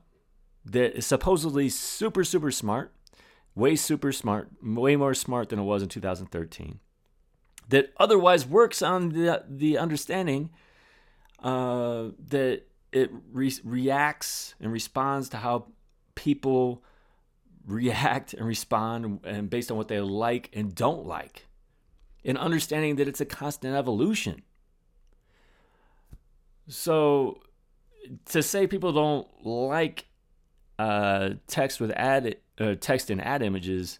that 0.64 0.96
is 0.96 1.06
supposedly 1.06 1.68
super, 1.68 2.24
super 2.24 2.50
smart, 2.50 2.92
way 3.54 3.76
super 3.76 4.12
smart, 4.12 4.48
way 4.62 4.96
more 4.96 5.14
smart 5.14 5.48
than 5.48 5.58
it 5.58 5.64
was 5.64 5.82
in 5.82 5.88
2013, 5.88 6.80
that 7.68 7.92
otherwise 7.98 8.46
works 8.46 8.80
on 8.80 9.10
the, 9.10 9.44
the 9.48 9.76
understanding 9.76 10.50
uh, 11.42 12.08
that 12.28 12.62
it 12.92 13.10
re- 13.32 13.52
reacts 13.64 14.54
and 14.60 14.72
responds 14.72 15.28
to 15.30 15.38
how 15.38 15.66
people 16.14 16.82
react 17.66 18.34
and 18.34 18.46
respond 18.46 19.20
and 19.24 19.48
based 19.48 19.70
on 19.70 19.76
what 19.76 19.88
they 19.88 20.00
like 20.00 20.50
and 20.52 20.74
don't 20.74 21.06
like 21.06 21.46
and 22.24 22.36
understanding 22.38 22.96
that 22.96 23.08
it's 23.08 23.20
a 23.20 23.24
constant 23.24 23.74
evolution 23.74 24.42
so 26.68 27.40
to 28.26 28.42
say 28.42 28.66
people 28.66 28.92
don't 28.92 29.26
like 29.46 30.06
uh, 30.78 31.30
text 31.46 31.80
with 31.80 31.90
ad 31.92 32.36
uh, 32.58 32.74
text 32.80 33.10
and 33.10 33.20
ad 33.20 33.42
images 33.42 33.98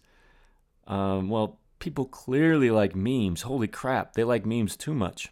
um, 0.87 1.29
well 1.29 1.59
people 1.79 2.05
clearly 2.05 2.71
like 2.71 2.95
memes 2.95 3.43
holy 3.43 3.67
crap 3.67 4.13
they 4.13 4.23
like 4.23 4.45
memes 4.45 4.75
too 4.75 4.93
much 4.93 5.29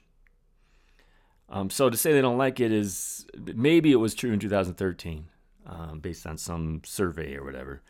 um, 1.49 1.69
so 1.69 1.89
to 1.89 1.97
say 1.97 2.13
they 2.13 2.21
don't 2.21 2.37
like 2.37 2.59
it 2.59 2.71
is 2.71 3.25
maybe 3.35 3.91
it 3.91 3.97
was 3.97 4.15
true 4.15 4.31
in 4.31 4.39
2013 4.39 5.25
um, 5.65 5.99
based 5.99 6.25
on 6.25 6.37
some 6.37 6.81
survey 6.85 7.35
or 7.35 7.43
whatever 7.43 7.81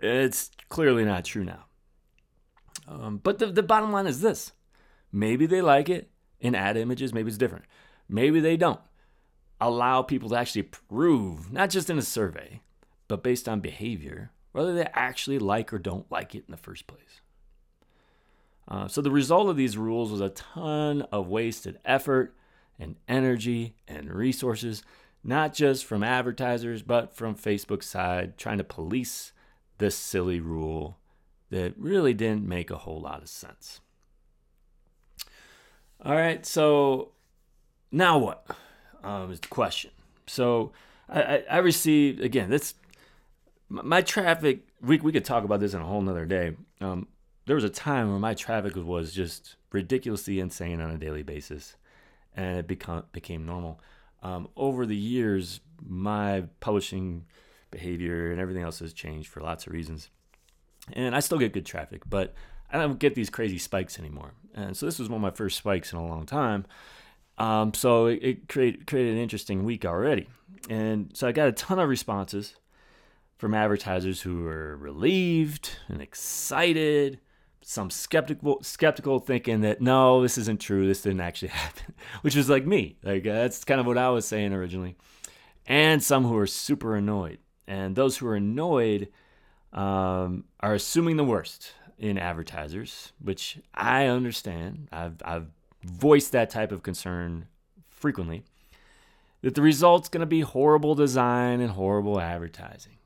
it's 0.00 0.50
clearly 0.68 1.04
not 1.04 1.24
true 1.24 1.44
now. 1.44 1.64
Um, 2.86 3.18
but 3.22 3.38
the, 3.38 3.46
the 3.46 3.62
bottom 3.62 3.92
line 3.92 4.06
is 4.06 4.20
this 4.20 4.52
maybe 5.12 5.46
they 5.46 5.60
like 5.60 5.88
it 5.88 6.10
in 6.40 6.54
ad 6.54 6.76
images, 6.76 7.12
maybe 7.12 7.28
it's 7.28 7.38
different. 7.38 7.64
Maybe 8.08 8.40
they 8.40 8.56
don't. 8.56 8.80
Allow 9.60 10.02
people 10.02 10.28
to 10.30 10.36
actually 10.36 10.62
prove, 10.62 11.52
not 11.52 11.70
just 11.70 11.90
in 11.90 11.98
a 11.98 12.02
survey, 12.02 12.60
but 13.08 13.22
based 13.22 13.48
on 13.48 13.60
behavior, 13.60 14.30
whether 14.52 14.74
they 14.74 14.86
actually 14.92 15.38
like 15.38 15.72
or 15.72 15.78
don't 15.78 16.10
like 16.10 16.34
it 16.34 16.44
in 16.46 16.50
the 16.52 16.56
first 16.56 16.86
place. 16.86 17.20
Uh, 18.68 18.86
so 18.86 19.00
the 19.00 19.10
result 19.10 19.48
of 19.48 19.56
these 19.56 19.78
rules 19.78 20.12
was 20.12 20.20
a 20.20 20.28
ton 20.28 21.02
of 21.10 21.26
wasted 21.26 21.78
effort 21.84 22.34
and 22.78 22.96
energy 23.08 23.74
and 23.88 24.12
resources, 24.12 24.82
not 25.24 25.54
just 25.54 25.84
from 25.84 26.04
advertisers, 26.04 26.82
but 26.82 27.14
from 27.14 27.34
Facebook's 27.34 27.86
side, 27.86 28.36
trying 28.36 28.58
to 28.58 28.64
police 28.64 29.32
this 29.78 29.96
silly 29.96 30.38
rule 30.38 30.98
that 31.50 31.74
really 31.78 32.14
didn't 32.14 32.46
make 32.46 32.70
a 32.70 32.76
whole 32.76 33.00
lot 33.00 33.22
of 33.22 33.28
sense. 33.28 33.80
All 36.04 36.14
right, 36.14 36.44
so 36.46 37.12
now 37.90 38.18
what 38.18 38.46
um, 39.02 39.30
is 39.30 39.40
the 39.40 39.48
question. 39.48 39.90
So 40.26 40.72
I, 41.08 41.22
I, 41.22 41.44
I 41.50 41.56
received 41.58 42.20
again 42.20 42.50
this 42.50 42.74
my 43.68 44.02
traffic. 44.02 44.66
We 44.80 44.98
we 44.98 45.12
could 45.12 45.24
talk 45.24 45.44
about 45.44 45.60
this 45.60 45.74
in 45.74 45.80
a 45.80 45.84
whole 45.84 46.02
nother 46.02 46.26
day. 46.26 46.56
Um, 46.80 47.08
there 47.46 47.56
was 47.56 47.64
a 47.64 47.70
time 47.70 48.10
where 48.10 48.18
my 48.18 48.34
traffic 48.34 48.76
was 48.76 49.12
just 49.12 49.56
ridiculously 49.72 50.40
insane 50.40 50.80
on 50.80 50.90
a 50.90 50.98
daily 50.98 51.22
basis, 51.22 51.76
and 52.36 52.58
it 52.58 52.66
become 52.66 53.04
became 53.12 53.46
normal. 53.46 53.80
Um, 54.22 54.48
over 54.56 54.84
the 54.84 54.96
years, 54.96 55.60
my 55.86 56.44
publishing 56.60 57.24
behavior 57.70 58.32
and 58.32 58.40
everything 58.40 58.62
else 58.62 58.78
has 58.80 58.92
changed 58.92 59.28
for 59.28 59.40
lots 59.40 59.66
of 59.66 59.72
reasons. 59.72 60.10
And 60.92 61.14
I 61.14 61.20
still 61.20 61.38
get 61.38 61.52
good 61.52 61.66
traffic, 61.66 62.02
but 62.08 62.34
I 62.72 62.78
don't 62.78 62.98
get 62.98 63.14
these 63.14 63.30
crazy 63.30 63.58
spikes 63.58 63.98
anymore. 63.98 64.32
And 64.54 64.76
so 64.76 64.86
this 64.86 64.98
was 64.98 65.08
one 65.08 65.16
of 65.16 65.22
my 65.22 65.30
first 65.30 65.58
spikes 65.58 65.92
in 65.92 65.98
a 65.98 66.06
long 66.06 66.26
time. 66.26 66.66
Um, 67.38 67.72
so 67.72 68.06
it, 68.06 68.18
it 68.22 68.48
create, 68.48 68.86
created 68.86 69.14
an 69.14 69.20
interesting 69.20 69.64
week 69.64 69.84
already. 69.84 70.28
And 70.68 71.10
so 71.14 71.26
I 71.26 71.32
got 71.32 71.48
a 71.48 71.52
ton 71.52 71.78
of 71.78 71.88
responses 71.88 72.56
from 73.38 73.54
advertisers 73.54 74.22
who 74.22 74.42
were 74.42 74.76
relieved 74.76 75.76
and 75.88 76.02
excited, 76.02 77.20
some 77.62 77.90
skeptical, 77.90 78.58
skeptical 78.62 79.20
thinking 79.20 79.60
that 79.60 79.80
no, 79.80 80.20
this 80.20 80.36
isn't 80.36 80.60
true, 80.60 80.86
this 80.86 81.02
didn't 81.02 81.20
actually 81.20 81.48
happen, 81.64 81.94
which 82.22 82.34
was 82.34 82.50
like 82.50 82.66
me. 82.66 82.96
Like 83.02 83.22
that's 83.22 83.64
kind 83.64 83.80
of 83.80 83.86
what 83.86 83.98
I 83.98 84.10
was 84.10 84.26
saying 84.26 84.52
originally, 84.52 84.96
and 85.66 86.02
some 86.02 86.24
who 86.24 86.34
were 86.34 86.46
super 86.46 86.96
annoyed. 86.96 87.38
And 87.68 87.94
those 87.94 88.16
who 88.16 88.26
are 88.26 88.34
annoyed 88.34 89.08
um, 89.72 90.44
are 90.60 90.74
assuming 90.74 91.16
the 91.16 91.24
worst 91.24 91.74
in 91.98 92.16
advertisers, 92.16 93.12
which 93.20 93.58
I 93.74 94.06
understand. 94.06 94.88
I've, 94.90 95.20
I've 95.24 95.48
voiced 95.84 96.32
that 96.32 96.50
type 96.50 96.72
of 96.72 96.82
concern 96.82 97.46
frequently. 97.88 98.44
That 99.42 99.54
the 99.54 99.62
result's 99.62 100.08
going 100.08 100.20
to 100.20 100.26
be 100.26 100.40
horrible 100.40 100.94
design 100.94 101.60
and 101.60 101.70
horrible 101.70 102.20
advertising. 102.20 102.98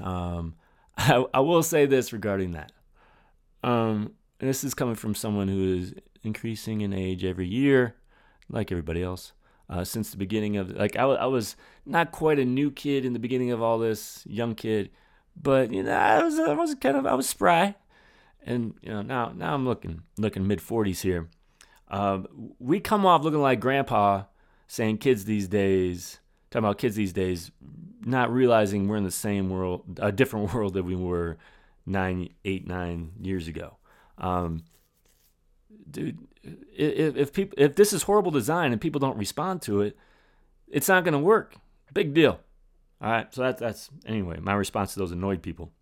Um, 0.00 0.54
I, 0.96 1.24
I, 1.34 1.40
will 1.40 1.62
say 1.62 1.86
this 1.86 2.12
regarding 2.12 2.52
that. 2.52 2.70
Um, 3.64 4.12
and 4.38 4.48
this 4.48 4.62
is 4.62 4.74
coming 4.74 4.94
from 4.94 5.14
someone 5.14 5.48
who 5.48 5.78
is 5.78 5.94
increasing 6.22 6.82
in 6.82 6.92
age 6.92 7.24
every 7.24 7.48
year, 7.48 7.96
like 8.48 8.70
everybody 8.70 9.02
else 9.02 9.32
uh, 9.68 9.84
since 9.84 10.10
the 10.10 10.16
beginning 10.16 10.56
of 10.56 10.70
like 10.70 10.96
I, 10.96 11.26
was 11.26 11.56
not 11.86 12.12
quite 12.12 12.38
a 12.38 12.44
new 12.44 12.70
kid 12.70 13.04
in 13.04 13.12
the 13.12 13.18
beginning 13.18 13.50
of 13.50 13.62
all 13.62 13.78
this 13.78 14.22
young 14.26 14.54
kid 14.54 14.90
but 15.40 15.72
you 15.72 15.82
know 15.82 15.92
I 15.92 16.22
was 16.22 16.38
I 16.38 16.52
was 16.52 16.74
kind 16.76 16.96
of 16.96 17.06
I 17.06 17.14
was 17.14 17.28
spry 17.28 17.74
and 18.44 18.74
you 18.82 18.90
know 18.90 19.02
now 19.02 19.32
now 19.34 19.54
I'm 19.54 19.66
looking 19.66 20.02
looking 20.18 20.46
mid 20.46 20.60
40s 20.60 21.00
here 21.00 21.28
um, 21.94 22.52
we 22.58 22.80
come 22.80 23.06
off 23.06 23.22
looking 23.22 23.40
like 23.40 23.60
grandpa 23.60 24.24
saying 24.66 24.98
kids 24.98 25.24
these 25.24 25.48
days 25.48 26.18
talking 26.50 26.64
about 26.64 26.78
kids 26.78 26.96
these 26.96 27.12
days 27.12 27.50
not 28.04 28.32
realizing 28.32 28.86
we're 28.86 28.96
in 28.96 29.04
the 29.04 29.10
same 29.10 29.50
world 29.50 29.98
a 30.00 30.12
different 30.12 30.52
world 30.54 30.74
that 30.74 30.84
we 30.84 30.96
were 30.96 31.36
nine 31.86 32.28
eight 32.44 32.66
nine 32.66 33.12
years 33.20 33.48
ago 33.48 33.76
um, 34.18 34.62
dude 35.90 36.18
if, 36.76 37.16
if 37.16 37.32
people 37.32 37.54
if 37.58 37.74
this 37.76 37.92
is 37.92 38.02
horrible 38.02 38.30
design 38.30 38.72
and 38.72 38.80
people 38.80 38.98
don't 38.98 39.16
respond 39.16 39.62
to 39.62 39.80
it, 39.80 39.96
it's 40.68 40.88
not 40.88 41.04
going 41.04 41.12
to 41.12 41.18
work. 41.18 41.56
Big 41.92 42.14
deal. 42.14 42.40
All 43.00 43.10
right. 43.10 43.32
So 43.32 43.42
that's 43.42 43.60
that's 43.60 43.90
anyway 44.06 44.38
my 44.40 44.54
response 44.54 44.94
to 44.94 44.98
those 44.98 45.12
annoyed 45.12 45.42
people. 45.42 45.72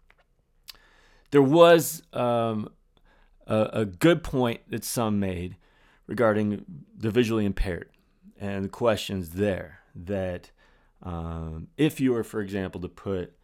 There 1.30 1.42
was 1.42 2.02
um, 2.12 2.68
a, 3.46 3.70
a 3.72 3.84
good 3.84 4.22
point 4.22 4.60
that 4.68 4.84
some 4.84 5.18
made 5.18 5.56
regarding 6.06 6.64
the 6.96 7.10
visually 7.10 7.44
impaired 7.46 7.88
and 8.40 8.64
the 8.64 8.68
questions 8.68 9.30
there 9.30 9.80
that 9.94 10.50
um, 11.02 11.68
if 11.76 12.00
you 12.00 12.12
were, 12.12 12.24
for 12.24 12.40
example, 12.40 12.80
to 12.80 12.88
put 12.88 13.34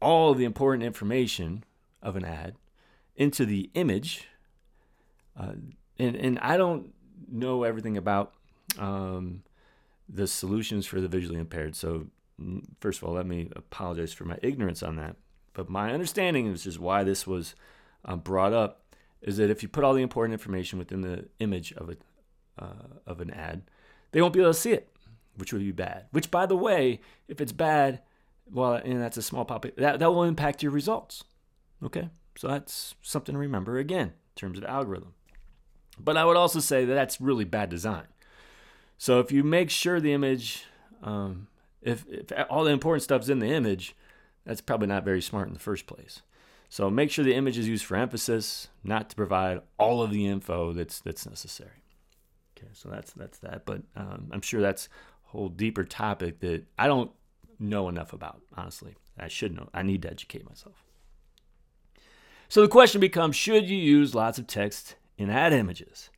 all 0.00 0.34
the 0.34 0.44
important 0.44 0.84
information 0.84 1.64
of 2.02 2.16
an 2.16 2.24
ad 2.24 2.54
into 3.16 3.44
the 3.44 3.70
image, 3.74 4.28
uh, 5.38 5.52
and 5.98 6.16
and 6.16 6.38
I 6.40 6.56
don't 6.56 6.92
know 7.30 7.64
everything 7.64 7.96
about 7.96 8.34
um, 8.78 9.42
the 10.08 10.26
solutions 10.26 10.86
for 10.86 11.00
the 11.00 11.08
visually 11.08 11.38
impaired. 11.38 11.76
So, 11.76 12.06
mm, 12.40 12.64
first 12.80 13.00
of 13.00 13.08
all, 13.08 13.14
let 13.14 13.26
me 13.26 13.48
apologize 13.54 14.12
for 14.12 14.24
my 14.24 14.38
ignorance 14.42 14.82
on 14.82 14.96
that. 14.96 15.16
But 15.54 15.68
my 15.68 15.92
understanding 15.92 16.46
is 16.46 16.64
just 16.64 16.78
why 16.78 17.04
this 17.04 17.26
was 17.26 17.54
uh, 18.04 18.16
brought 18.16 18.52
up 18.52 18.81
is 19.22 19.36
that 19.36 19.50
if 19.50 19.62
you 19.62 19.68
put 19.68 19.84
all 19.84 19.94
the 19.94 20.02
important 20.02 20.32
information 20.32 20.78
within 20.78 21.00
the 21.00 21.28
image 21.38 21.72
of 21.72 21.88
a 21.88 21.96
uh, 22.58 22.98
of 23.06 23.20
an 23.20 23.30
ad, 23.30 23.62
they 24.10 24.20
won't 24.20 24.34
be 24.34 24.40
able 24.40 24.52
to 24.52 24.58
see 24.58 24.72
it, 24.72 24.94
which 25.36 25.52
would 25.52 25.62
be 25.62 25.72
bad. 25.72 26.06
Which, 26.10 26.30
by 26.30 26.46
the 26.46 26.56
way, 26.56 27.00
if 27.28 27.40
it's 27.40 27.52
bad, 27.52 28.02
well, 28.50 28.74
and 28.74 29.00
that's 29.00 29.16
a 29.16 29.22
small 29.22 29.44
pop, 29.44 29.64
that 29.76 29.98
that 29.98 30.10
will 30.10 30.24
impact 30.24 30.62
your 30.62 30.72
results. 30.72 31.24
Okay, 31.82 32.10
so 32.36 32.48
that's 32.48 32.94
something 33.02 33.34
to 33.34 33.38
remember 33.38 33.78
again 33.78 34.08
in 34.08 34.36
terms 34.36 34.58
of 34.58 34.64
algorithm. 34.64 35.14
But 35.98 36.16
I 36.16 36.24
would 36.24 36.36
also 36.36 36.60
say 36.60 36.84
that 36.84 36.94
that's 36.94 37.20
really 37.20 37.44
bad 37.44 37.68
design. 37.68 38.06
So 38.98 39.20
if 39.20 39.32
you 39.32 39.42
make 39.42 39.68
sure 39.68 40.00
the 40.00 40.12
image, 40.12 40.64
um, 41.02 41.48
if, 41.80 42.06
if 42.08 42.32
all 42.48 42.64
the 42.64 42.70
important 42.70 43.02
stuff's 43.02 43.28
in 43.28 43.40
the 43.40 43.52
image, 43.52 43.96
that's 44.44 44.60
probably 44.60 44.86
not 44.86 45.04
very 45.04 45.20
smart 45.20 45.48
in 45.48 45.54
the 45.54 45.60
first 45.60 45.86
place. 45.86 46.22
So 46.72 46.88
make 46.88 47.10
sure 47.10 47.22
the 47.22 47.34
image 47.34 47.58
is 47.58 47.68
used 47.68 47.84
for 47.84 47.98
emphasis, 47.98 48.68
not 48.82 49.10
to 49.10 49.14
provide 49.14 49.60
all 49.76 50.00
of 50.00 50.10
the 50.10 50.26
info 50.26 50.72
that's 50.72 51.00
that's 51.00 51.28
necessary. 51.28 51.82
Okay, 52.56 52.70
so 52.72 52.88
that's 52.88 53.12
that's 53.12 53.36
that. 53.40 53.66
But 53.66 53.82
um, 53.94 54.30
I'm 54.32 54.40
sure 54.40 54.62
that's 54.62 54.88
a 55.26 55.32
whole 55.32 55.50
deeper 55.50 55.84
topic 55.84 56.40
that 56.40 56.64
I 56.78 56.86
don't 56.86 57.10
know 57.58 57.90
enough 57.90 58.14
about. 58.14 58.40
Honestly, 58.56 58.94
I 59.18 59.28
should 59.28 59.54
know. 59.54 59.68
I 59.74 59.82
need 59.82 60.00
to 60.00 60.10
educate 60.10 60.48
myself. 60.48 60.82
So 62.48 62.62
the 62.62 62.68
question 62.68 63.02
becomes: 63.02 63.36
Should 63.36 63.68
you 63.68 63.76
use 63.76 64.14
lots 64.14 64.38
of 64.38 64.46
text 64.46 64.96
in 65.18 65.28
ad 65.28 65.52
images? 65.52 66.08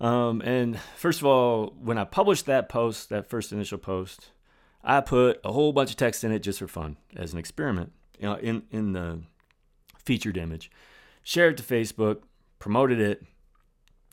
Um, 0.00 0.40
and 0.40 0.80
first 0.96 1.20
of 1.20 1.26
all, 1.26 1.74
when 1.78 1.98
I 1.98 2.04
published 2.04 2.46
that 2.46 2.70
post, 2.70 3.10
that 3.10 3.28
first 3.28 3.52
initial 3.52 3.76
post, 3.76 4.30
I 4.82 5.02
put 5.02 5.38
a 5.44 5.52
whole 5.52 5.74
bunch 5.74 5.90
of 5.90 5.96
text 5.96 6.24
in 6.24 6.32
it 6.32 6.38
just 6.38 6.60
for 6.60 6.66
fun 6.66 6.96
as 7.14 7.34
an 7.34 7.38
experiment 7.38 7.92
you 8.18 8.26
know, 8.26 8.36
in, 8.36 8.62
in 8.70 8.92
the 8.92 9.20
featured 10.04 10.36
image. 10.36 10.70
Shared 11.22 11.58
it 11.58 11.62
to 11.62 11.74
Facebook, 11.74 12.22
promoted 12.58 13.00
it. 13.00 13.24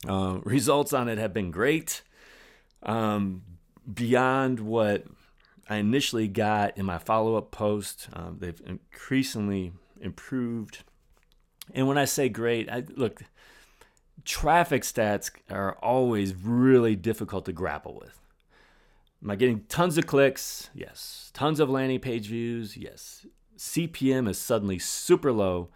Uh, 0.06 0.40
results 0.44 0.92
on 0.92 1.08
it 1.08 1.18
have 1.18 1.32
been 1.32 1.50
great. 1.50 2.02
Um, 2.82 3.42
beyond 3.92 4.60
what 4.60 5.04
I 5.68 5.76
initially 5.76 6.28
got 6.28 6.76
in 6.76 6.86
my 6.86 6.98
follow 6.98 7.36
up 7.36 7.50
post, 7.50 8.08
um, 8.12 8.38
they've 8.40 8.60
increasingly 8.66 9.72
improved. 10.00 10.82
And 11.74 11.86
when 11.86 11.98
I 11.98 12.04
say 12.04 12.28
great, 12.28 12.68
I 12.68 12.84
look, 12.96 13.22
traffic 14.24 14.82
stats 14.82 15.30
are 15.50 15.76
always 15.76 16.34
really 16.34 16.96
difficult 16.96 17.44
to 17.46 17.52
grapple 17.52 17.94
with. 17.94 18.18
Am 19.22 19.30
I 19.30 19.36
getting 19.36 19.64
tons 19.68 19.96
of 19.98 20.06
clicks? 20.06 20.70
Yes. 20.74 21.30
Tons 21.32 21.60
of 21.60 21.70
landing 21.70 22.00
page 22.00 22.26
views? 22.26 22.76
Yes. 22.76 23.24
CPM 23.62 24.28
is 24.28 24.38
suddenly 24.38 24.76
super 24.76 25.30
low, 25.32 25.68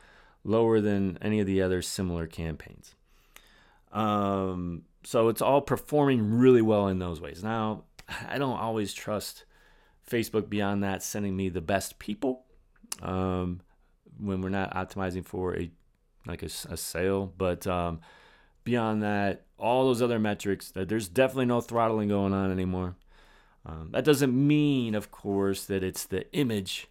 lower 0.43 0.81
than 0.81 1.16
any 1.23 1.38
of 1.38 1.47
the 1.47 1.62
other 1.62 1.81
similar 1.81 2.26
campaigns. 2.26 2.97
Um, 3.93 4.83
so 5.05 5.28
it's 5.28 5.40
all 5.40 5.61
performing 5.61 6.37
really 6.37 6.62
well 6.62 6.88
in 6.88 6.99
those 6.99 7.21
ways. 7.21 7.45
Now, 7.45 7.85
I 8.28 8.38
don't 8.38 8.59
always 8.59 8.93
trust 8.93 9.45
Facebook 10.11 10.49
beyond 10.49 10.83
that, 10.83 11.05
sending 11.05 11.37
me 11.37 11.49
the 11.49 11.61
best 11.61 12.00
people 12.00 12.45
um, 13.02 13.61
when 14.19 14.40
we're 14.40 14.49
not 14.49 14.75
optimizing 14.75 15.25
for 15.25 15.57
a 15.57 15.71
like 16.26 16.43
a, 16.43 16.47
a 16.69 16.76
sale. 16.76 17.33
But 17.38 17.69
um, 17.69 18.00
beyond 18.64 19.05
that, 19.05 19.45
all 19.61 19.85
those 19.85 20.02
other 20.02 20.19
metrics, 20.19 20.73
there's 20.75 21.09
definitely 21.09 21.47
no 21.47 21.61
throttling 21.61 22.09
going 22.09 22.35
on 22.35 22.50
anymore. 22.50 22.97
Um, 23.64 23.90
that 23.93 24.05
doesn't 24.05 24.35
mean, 24.35 24.97
of 24.97 25.12
course, 25.12 25.66
that 25.66 25.85
it's 25.85 26.05
the 26.05 26.28
image 26.33 26.88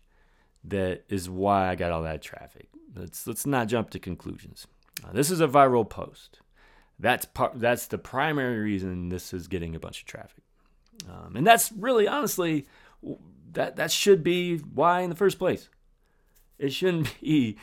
that 0.67 1.03
is 1.09 1.29
why 1.29 1.69
I 1.69 1.75
got 1.75 1.91
all 1.91 2.03
that 2.03 2.21
traffic. 2.21 2.67
Let's 2.95 3.27
let's 3.27 3.45
not 3.45 3.67
jump 3.67 3.89
to 3.91 3.99
conclusions. 3.99 4.67
Uh, 5.03 5.11
this 5.11 5.29
is 5.29 5.41
a 5.41 5.47
viral 5.47 5.87
post. 5.87 6.39
That's 6.99 7.25
part. 7.25 7.59
That's 7.59 7.87
the 7.87 7.97
primary 7.97 8.59
reason 8.59 9.09
this 9.09 9.33
is 9.33 9.47
getting 9.47 9.75
a 9.75 9.79
bunch 9.79 10.01
of 10.01 10.07
traffic, 10.07 10.43
um, 11.09 11.35
and 11.35 11.45
that's 11.45 11.71
really 11.73 12.07
honestly 12.07 12.65
that 13.51 13.75
that 13.75 13.91
should 13.91 14.23
be 14.23 14.57
why 14.57 15.01
in 15.01 15.09
the 15.09 15.15
first 15.15 15.37
place. 15.37 15.69
It 16.57 16.71
shouldn't 16.71 17.19
be 17.21 17.57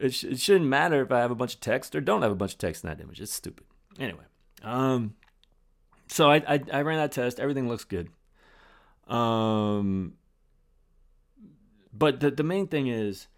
it, 0.00 0.14
sh- 0.14 0.24
it 0.24 0.40
shouldn't 0.40 0.66
matter 0.66 1.02
if 1.02 1.12
I 1.12 1.20
have 1.20 1.30
a 1.30 1.36
bunch 1.36 1.54
of 1.54 1.60
text 1.60 1.94
or 1.94 2.00
don't 2.00 2.22
have 2.22 2.32
a 2.32 2.36
bunch 2.36 2.52
of 2.52 2.58
text 2.58 2.84
in 2.84 2.90
that 2.90 3.00
image. 3.00 3.20
It's 3.20 3.32
stupid. 3.32 3.66
Anyway, 3.98 4.24
um, 4.62 5.14
so 6.08 6.30
I, 6.30 6.36
I, 6.36 6.60
I 6.72 6.82
ran 6.82 6.98
that 6.98 7.12
test. 7.12 7.38
Everything 7.38 7.68
looks 7.68 7.84
good. 7.84 8.08
Um, 9.06 10.14
but 11.96 12.20
the 12.20 12.30
the 12.30 12.42
main 12.42 12.66
thing 12.66 12.86
is 12.86 13.28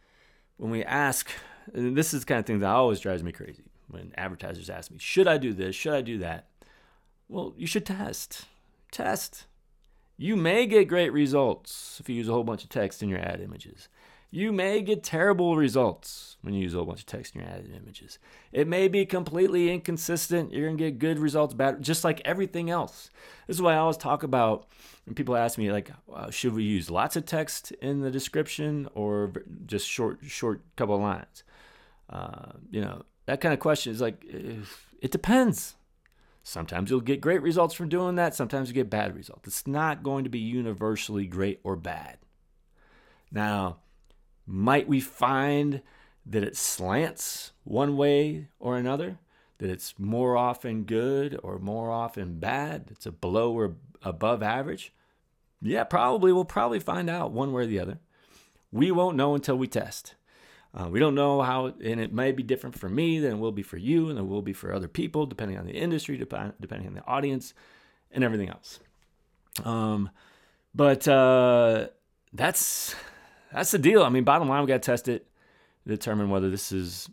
when 0.57 0.71
we 0.71 0.83
ask, 0.85 1.31
this 1.73 2.15
is 2.15 2.25
kind 2.25 2.41
of 2.41 2.47
thing 2.47 2.61
that 2.61 2.71
always 2.71 3.01
drives 3.01 3.23
me 3.23 3.33
crazy 3.33 3.65
when 3.89 4.13
advertisers 4.17 4.71
ask 4.71 4.91
me, 4.91 4.99
should 4.99 5.29
I 5.29 5.39
do 5.39 5.53
this? 5.53 5.77
Should 5.77 5.95
I 5.95 6.01
do 6.01 6.19
that? 6.19 6.47
Well, 7.29 7.55
you 7.57 7.67
should 7.67 7.87
test. 7.87 8.47
Test. 8.91 9.47
You 10.17 10.37
may 10.37 10.67
get 10.67 10.89
great 10.89 11.13
results 11.13 11.99
if 12.01 12.09
you 12.09 12.15
use 12.15 12.29
a 12.29 12.33
whole 12.33 12.45
bunch 12.45 12.65
of 12.65 12.71
text 12.71 13.03
in 13.03 13.09
your 13.09 13.19
ad 13.19 13.41
images. 13.41 13.89
You 14.31 14.53
may 14.53 14.83
get 14.83 15.03
terrible 15.03 15.57
results 15.57 16.37
when 16.43 16.53
you 16.53 16.63
use 16.63 16.75
a 16.75 16.79
whole 16.79 16.87
bunch 16.87 17.01
of 17.01 17.07
text 17.07 17.35
in 17.35 17.41
your 17.41 17.51
added 17.51 17.73
images. 17.75 18.19
It 18.53 18.67
may 18.67 18.89
be 18.89 19.07
completely 19.07 19.73
inconsistent. 19.73 20.53
You're 20.53 20.67
going 20.67 20.77
to 20.79 20.85
get 20.85 20.99
good 20.99 21.19
results, 21.19 21.55
bad, 21.55 21.81
just 21.81 22.05
like 22.05 22.21
everything 22.25 22.69
else. 22.69 23.11
This 23.47 23.57
is 23.57 23.63
why 23.63 23.75
I 23.75 23.79
always 23.79 23.97
talk 23.97 24.23
about 24.23 24.67
when 25.05 25.15
people 25.15 25.37
ask 25.37 25.57
me, 25.57 25.71
like, 25.73 25.91
uh, 26.13 26.31
should 26.31 26.55
we 26.55 26.65
use 26.65 26.91
lots 26.91 27.17
of 27.17 27.25
text 27.25 27.71
in 27.81 28.01
the 28.01 28.11
description 28.11 28.89
or 28.95 29.33
just 29.65 29.89
short, 29.89 30.19
short 30.23 30.61
couple 30.77 30.99
lines? 30.99 31.45
Uh, 32.11 32.53
you 32.71 32.81
know, 32.81 33.03
that 33.27 33.41
kind 33.41 33.55
of 33.55 33.61
question 33.61 33.93
is 33.93 34.01
like, 34.01 34.25
it 34.27 35.13
depends. 35.13 35.77
Sometimes 36.43 36.91
you'll 36.91 37.01
get 37.01 37.21
great 37.21 37.43
results 37.43 37.75
from 37.75 37.89
doing 37.89 38.17
that. 38.17 38.35
Sometimes 38.35 38.69
you 38.69 38.75
get 38.75 38.91
bad 38.91 39.17
results. 39.17 39.49
It's 39.49 39.67
not 39.67 40.03
going 40.03 40.25
to 40.25 40.31
be 40.31 40.39
universally 40.39 41.27
great 41.27 41.61
or 41.65 41.75
bad. 41.75 42.19
Now, 43.33 43.79
might 44.47 44.89
we 44.89 45.01
find 45.01 45.83
that 46.25 46.43
it 46.43 46.57
slants 46.57 47.53
one 47.65 47.97
way 47.97 48.49
or 48.59 48.77
another? 48.77 49.19
That 49.59 49.71
it's 49.71 49.95
more 49.99 50.37
often 50.37 50.85
good 50.85 51.39
or 51.43 51.59
more 51.59 51.91
often 51.91 52.39
bad? 52.39 52.89
It's 52.91 53.07
a 53.07 53.13
below 53.13 53.53
or 53.53 53.77
above 54.03 54.43
average? 54.43 54.93
Yeah, 55.63 55.85
probably. 55.85 56.33
We'll 56.33 56.45
probably 56.45 56.81
find 56.81 57.09
out 57.09 57.33
one 57.33 57.53
way 57.53 57.63
or 57.63 57.67
the 57.67 57.81
other. 57.81 57.99
We 58.71 58.91
won't 58.91 59.17
know 59.17 59.35
until 59.35 59.57
we 59.57 59.67
test. 59.67 60.15
Uh, 60.75 60.89
we 60.91 61.01
don't 61.01 61.15
know 61.15 61.41
how, 61.41 61.67
and 61.83 61.99
it 62.01 62.13
may 62.13 62.33
be 62.33 62.43
different 62.43 62.79
for 62.79 62.89
me 62.89 63.19
than 63.19 63.33
it 63.33 63.39
will 63.39 63.53
be 63.53 63.63
for 63.63 63.79
you, 63.79 64.11
and 64.11 64.19
it 64.19 64.27
will 64.27 64.43
be 64.43 64.53
for 64.53 64.75
other 64.75 64.89
people, 64.89 65.25
depending 65.25 65.57
on 65.57 65.65
the 65.65 65.73
industry, 65.73 66.19
depending 66.19 66.87
on 66.87 66.95
the 66.95 67.05
audience, 67.07 67.55
and 68.11 68.23
everything 68.23 68.51
else. 68.51 68.79
Um, 69.65 70.11
but 70.75 71.09
uh, 71.09 71.89
that's 72.35 72.95
that's 73.53 73.71
the 73.71 73.79
deal. 73.79 74.03
I 74.03 74.09
mean, 74.09 74.25
bottom 74.25 74.49
line, 74.49 74.63
we 74.63 74.69
got 74.69 74.83
to 74.83 74.91
test 74.91 75.09
it, 75.09 75.27
determine 75.87 76.31
whether 76.31 76.51
this 76.51 76.73
is. 76.73 77.09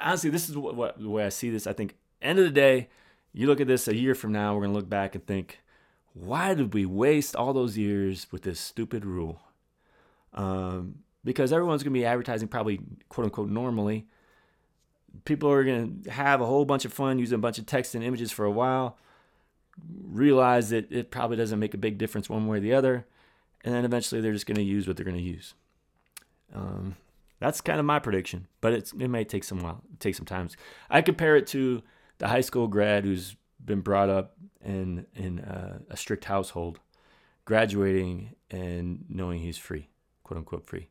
Honestly, 0.00 0.30
this 0.30 0.48
is 0.48 0.56
what, 0.56 0.74
what, 0.74 1.00
the 1.00 1.08
way 1.08 1.24
I 1.24 1.30
see 1.30 1.50
this. 1.50 1.66
I 1.66 1.72
think 1.72 1.96
end 2.22 2.38
of 2.38 2.44
the 2.44 2.50
day, 2.50 2.88
you 3.32 3.46
look 3.46 3.60
at 3.60 3.66
this 3.66 3.88
a 3.88 3.96
year 3.96 4.14
from 4.14 4.32
now, 4.32 4.54
we're 4.54 4.62
gonna 4.62 4.74
look 4.74 4.88
back 4.88 5.14
and 5.14 5.26
think, 5.26 5.60
why 6.12 6.54
did 6.54 6.74
we 6.74 6.84
waste 6.84 7.36
all 7.36 7.52
those 7.52 7.78
years 7.78 8.26
with 8.30 8.42
this 8.42 8.58
stupid 8.58 9.04
rule? 9.04 9.40
Um, 10.34 10.96
because 11.24 11.52
everyone's 11.52 11.82
gonna 11.82 11.94
be 11.94 12.04
advertising 12.04 12.48
probably 12.48 12.80
quote 13.08 13.26
unquote 13.26 13.50
normally. 13.50 14.06
People 15.24 15.50
are 15.50 15.64
gonna 15.64 16.10
have 16.10 16.40
a 16.40 16.46
whole 16.46 16.64
bunch 16.64 16.84
of 16.84 16.92
fun 16.92 17.18
using 17.18 17.36
a 17.36 17.38
bunch 17.38 17.58
of 17.58 17.66
text 17.66 17.94
and 17.94 18.04
images 18.04 18.32
for 18.32 18.44
a 18.44 18.50
while. 18.50 18.98
Realize 20.02 20.70
that 20.70 20.90
it 20.90 21.10
probably 21.10 21.36
doesn't 21.36 21.58
make 21.58 21.74
a 21.74 21.78
big 21.78 21.98
difference 21.98 22.28
one 22.28 22.46
way 22.46 22.58
or 22.58 22.60
the 22.60 22.74
other 22.74 23.06
and 23.64 23.74
then 23.74 23.84
eventually 23.84 24.20
they're 24.20 24.32
just 24.32 24.46
going 24.46 24.56
to 24.56 24.62
use 24.62 24.86
what 24.86 24.96
they're 24.96 25.04
going 25.04 25.16
to 25.16 25.22
use. 25.22 25.54
Um, 26.54 26.96
that's 27.38 27.60
kind 27.60 27.78
of 27.78 27.86
my 27.86 27.98
prediction, 27.98 28.46
but 28.60 28.72
it's, 28.72 28.92
it 28.92 29.08
may 29.08 29.24
take 29.24 29.44
some 29.44 29.60
while, 29.60 29.82
take 29.98 30.14
some 30.14 30.26
time. 30.26 30.48
I 30.90 31.02
compare 31.02 31.36
it 31.36 31.46
to 31.48 31.82
the 32.18 32.28
high 32.28 32.42
school 32.42 32.68
grad 32.68 33.04
who's 33.04 33.36
been 33.64 33.80
brought 33.80 34.08
up 34.08 34.34
in 34.64 35.06
in 35.14 35.40
uh, 35.40 35.78
a 35.88 35.96
strict 35.96 36.24
household, 36.24 36.80
graduating 37.44 38.34
and 38.50 39.04
knowing 39.08 39.40
he's 39.40 39.58
free, 39.58 39.88
quote 40.22 40.38
unquote 40.38 40.66
free, 40.66 40.88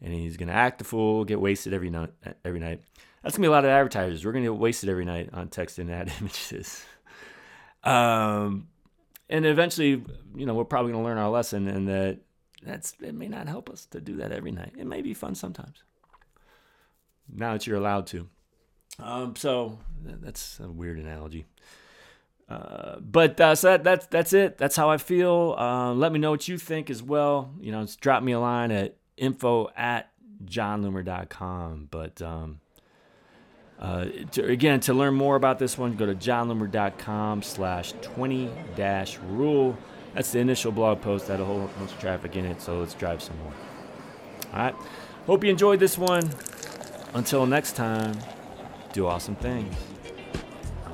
and 0.00 0.12
he's 0.12 0.36
gonna 0.36 0.52
act 0.52 0.80
a 0.80 0.84
fool, 0.84 1.24
get 1.24 1.40
wasted 1.40 1.72
every 1.74 1.90
night. 1.90 2.12
Every 2.44 2.60
night, 2.60 2.82
that's 3.22 3.36
gonna 3.36 3.44
be 3.44 3.48
a 3.48 3.52
lot 3.52 3.64
of 3.64 3.70
advertisers. 3.70 4.24
We're 4.24 4.32
gonna 4.32 4.46
get 4.46 4.56
wasted 4.56 4.88
every 4.88 5.04
night 5.04 5.30
on 5.32 5.48
text 5.48 5.78
and 5.78 5.90
ad 5.90 6.12
images. 6.20 6.84
um, 7.84 8.68
and 9.30 9.46
eventually, 9.46 10.02
you 10.34 10.44
know, 10.44 10.54
we're 10.54 10.64
probably 10.64 10.92
going 10.92 11.02
to 11.02 11.08
learn 11.08 11.18
our 11.18 11.30
lesson, 11.30 11.68
and 11.68 11.88
that 11.88 12.18
that's 12.62 12.94
it 13.00 13.14
may 13.14 13.28
not 13.28 13.48
help 13.48 13.70
us 13.70 13.86
to 13.86 14.00
do 14.00 14.16
that 14.16 14.32
every 14.32 14.50
night. 14.50 14.74
It 14.76 14.86
may 14.86 15.00
be 15.00 15.14
fun 15.14 15.34
sometimes. 15.34 15.82
Now 17.32 17.52
that 17.52 17.66
you're 17.66 17.78
allowed 17.78 18.06
to. 18.08 18.28
Um, 18.98 19.36
so 19.36 19.78
that's 20.04 20.60
a 20.60 20.68
weird 20.68 20.98
analogy. 20.98 21.46
Uh, 22.48 22.98
but 22.98 23.40
uh, 23.40 23.54
so 23.54 23.68
that, 23.68 23.84
that's 23.84 24.06
that's 24.06 24.32
it. 24.32 24.58
That's 24.58 24.74
how 24.74 24.90
I 24.90 24.98
feel. 24.98 25.54
Uh, 25.56 25.94
let 25.94 26.12
me 26.12 26.18
know 26.18 26.32
what 26.32 26.48
you 26.48 26.58
think 26.58 26.90
as 26.90 27.02
well. 27.02 27.54
You 27.60 27.70
know, 27.70 27.82
just 27.82 28.00
drop 28.00 28.22
me 28.22 28.32
a 28.32 28.40
line 28.40 28.72
at 28.72 28.96
info 29.16 29.70
at 29.76 30.10
jonloomer.com. 30.44 31.88
But 31.90 32.20
um, 32.20 32.60
uh, 33.80 34.06
to, 34.32 34.44
again, 34.44 34.80
to 34.80 34.94
learn 34.94 35.14
more 35.14 35.36
about 35.36 35.58
this 35.58 35.78
one, 35.78 35.96
go 35.96 36.04
to 36.06 36.14
jonloomer.com 36.14 37.42
slash 37.42 37.92
20 38.02 38.50
dash 38.76 39.18
rule. 39.18 39.76
That's 40.14 40.32
the 40.32 40.40
initial 40.40 40.70
blog 40.70 41.00
post 41.00 41.28
that 41.28 41.40
a 41.40 41.44
whole 41.44 41.66
bunch 41.78 41.92
of 41.92 41.98
traffic 41.98 42.36
in 42.36 42.44
it, 42.44 42.60
so 42.60 42.78
let's 42.78 42.94
drive 42.94 43.22
some 43.22 43.38
more. 43.38 43.54
All 44.52 44.58
right. 44.58 44.74
Hope 45.26 45.44
you 45.44 45.50
enjoyed 45.50 45.80
this 45.80 45.96
one. 45.96 46.30
Until 47.14 47.46
next 47.46 47.74
time, 47.74 48.18
do 48.92 49.06
awesome 49.06 49.36
things. 49.36 49.74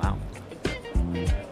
I'm 0.01 0.19
out. 1.15 1.46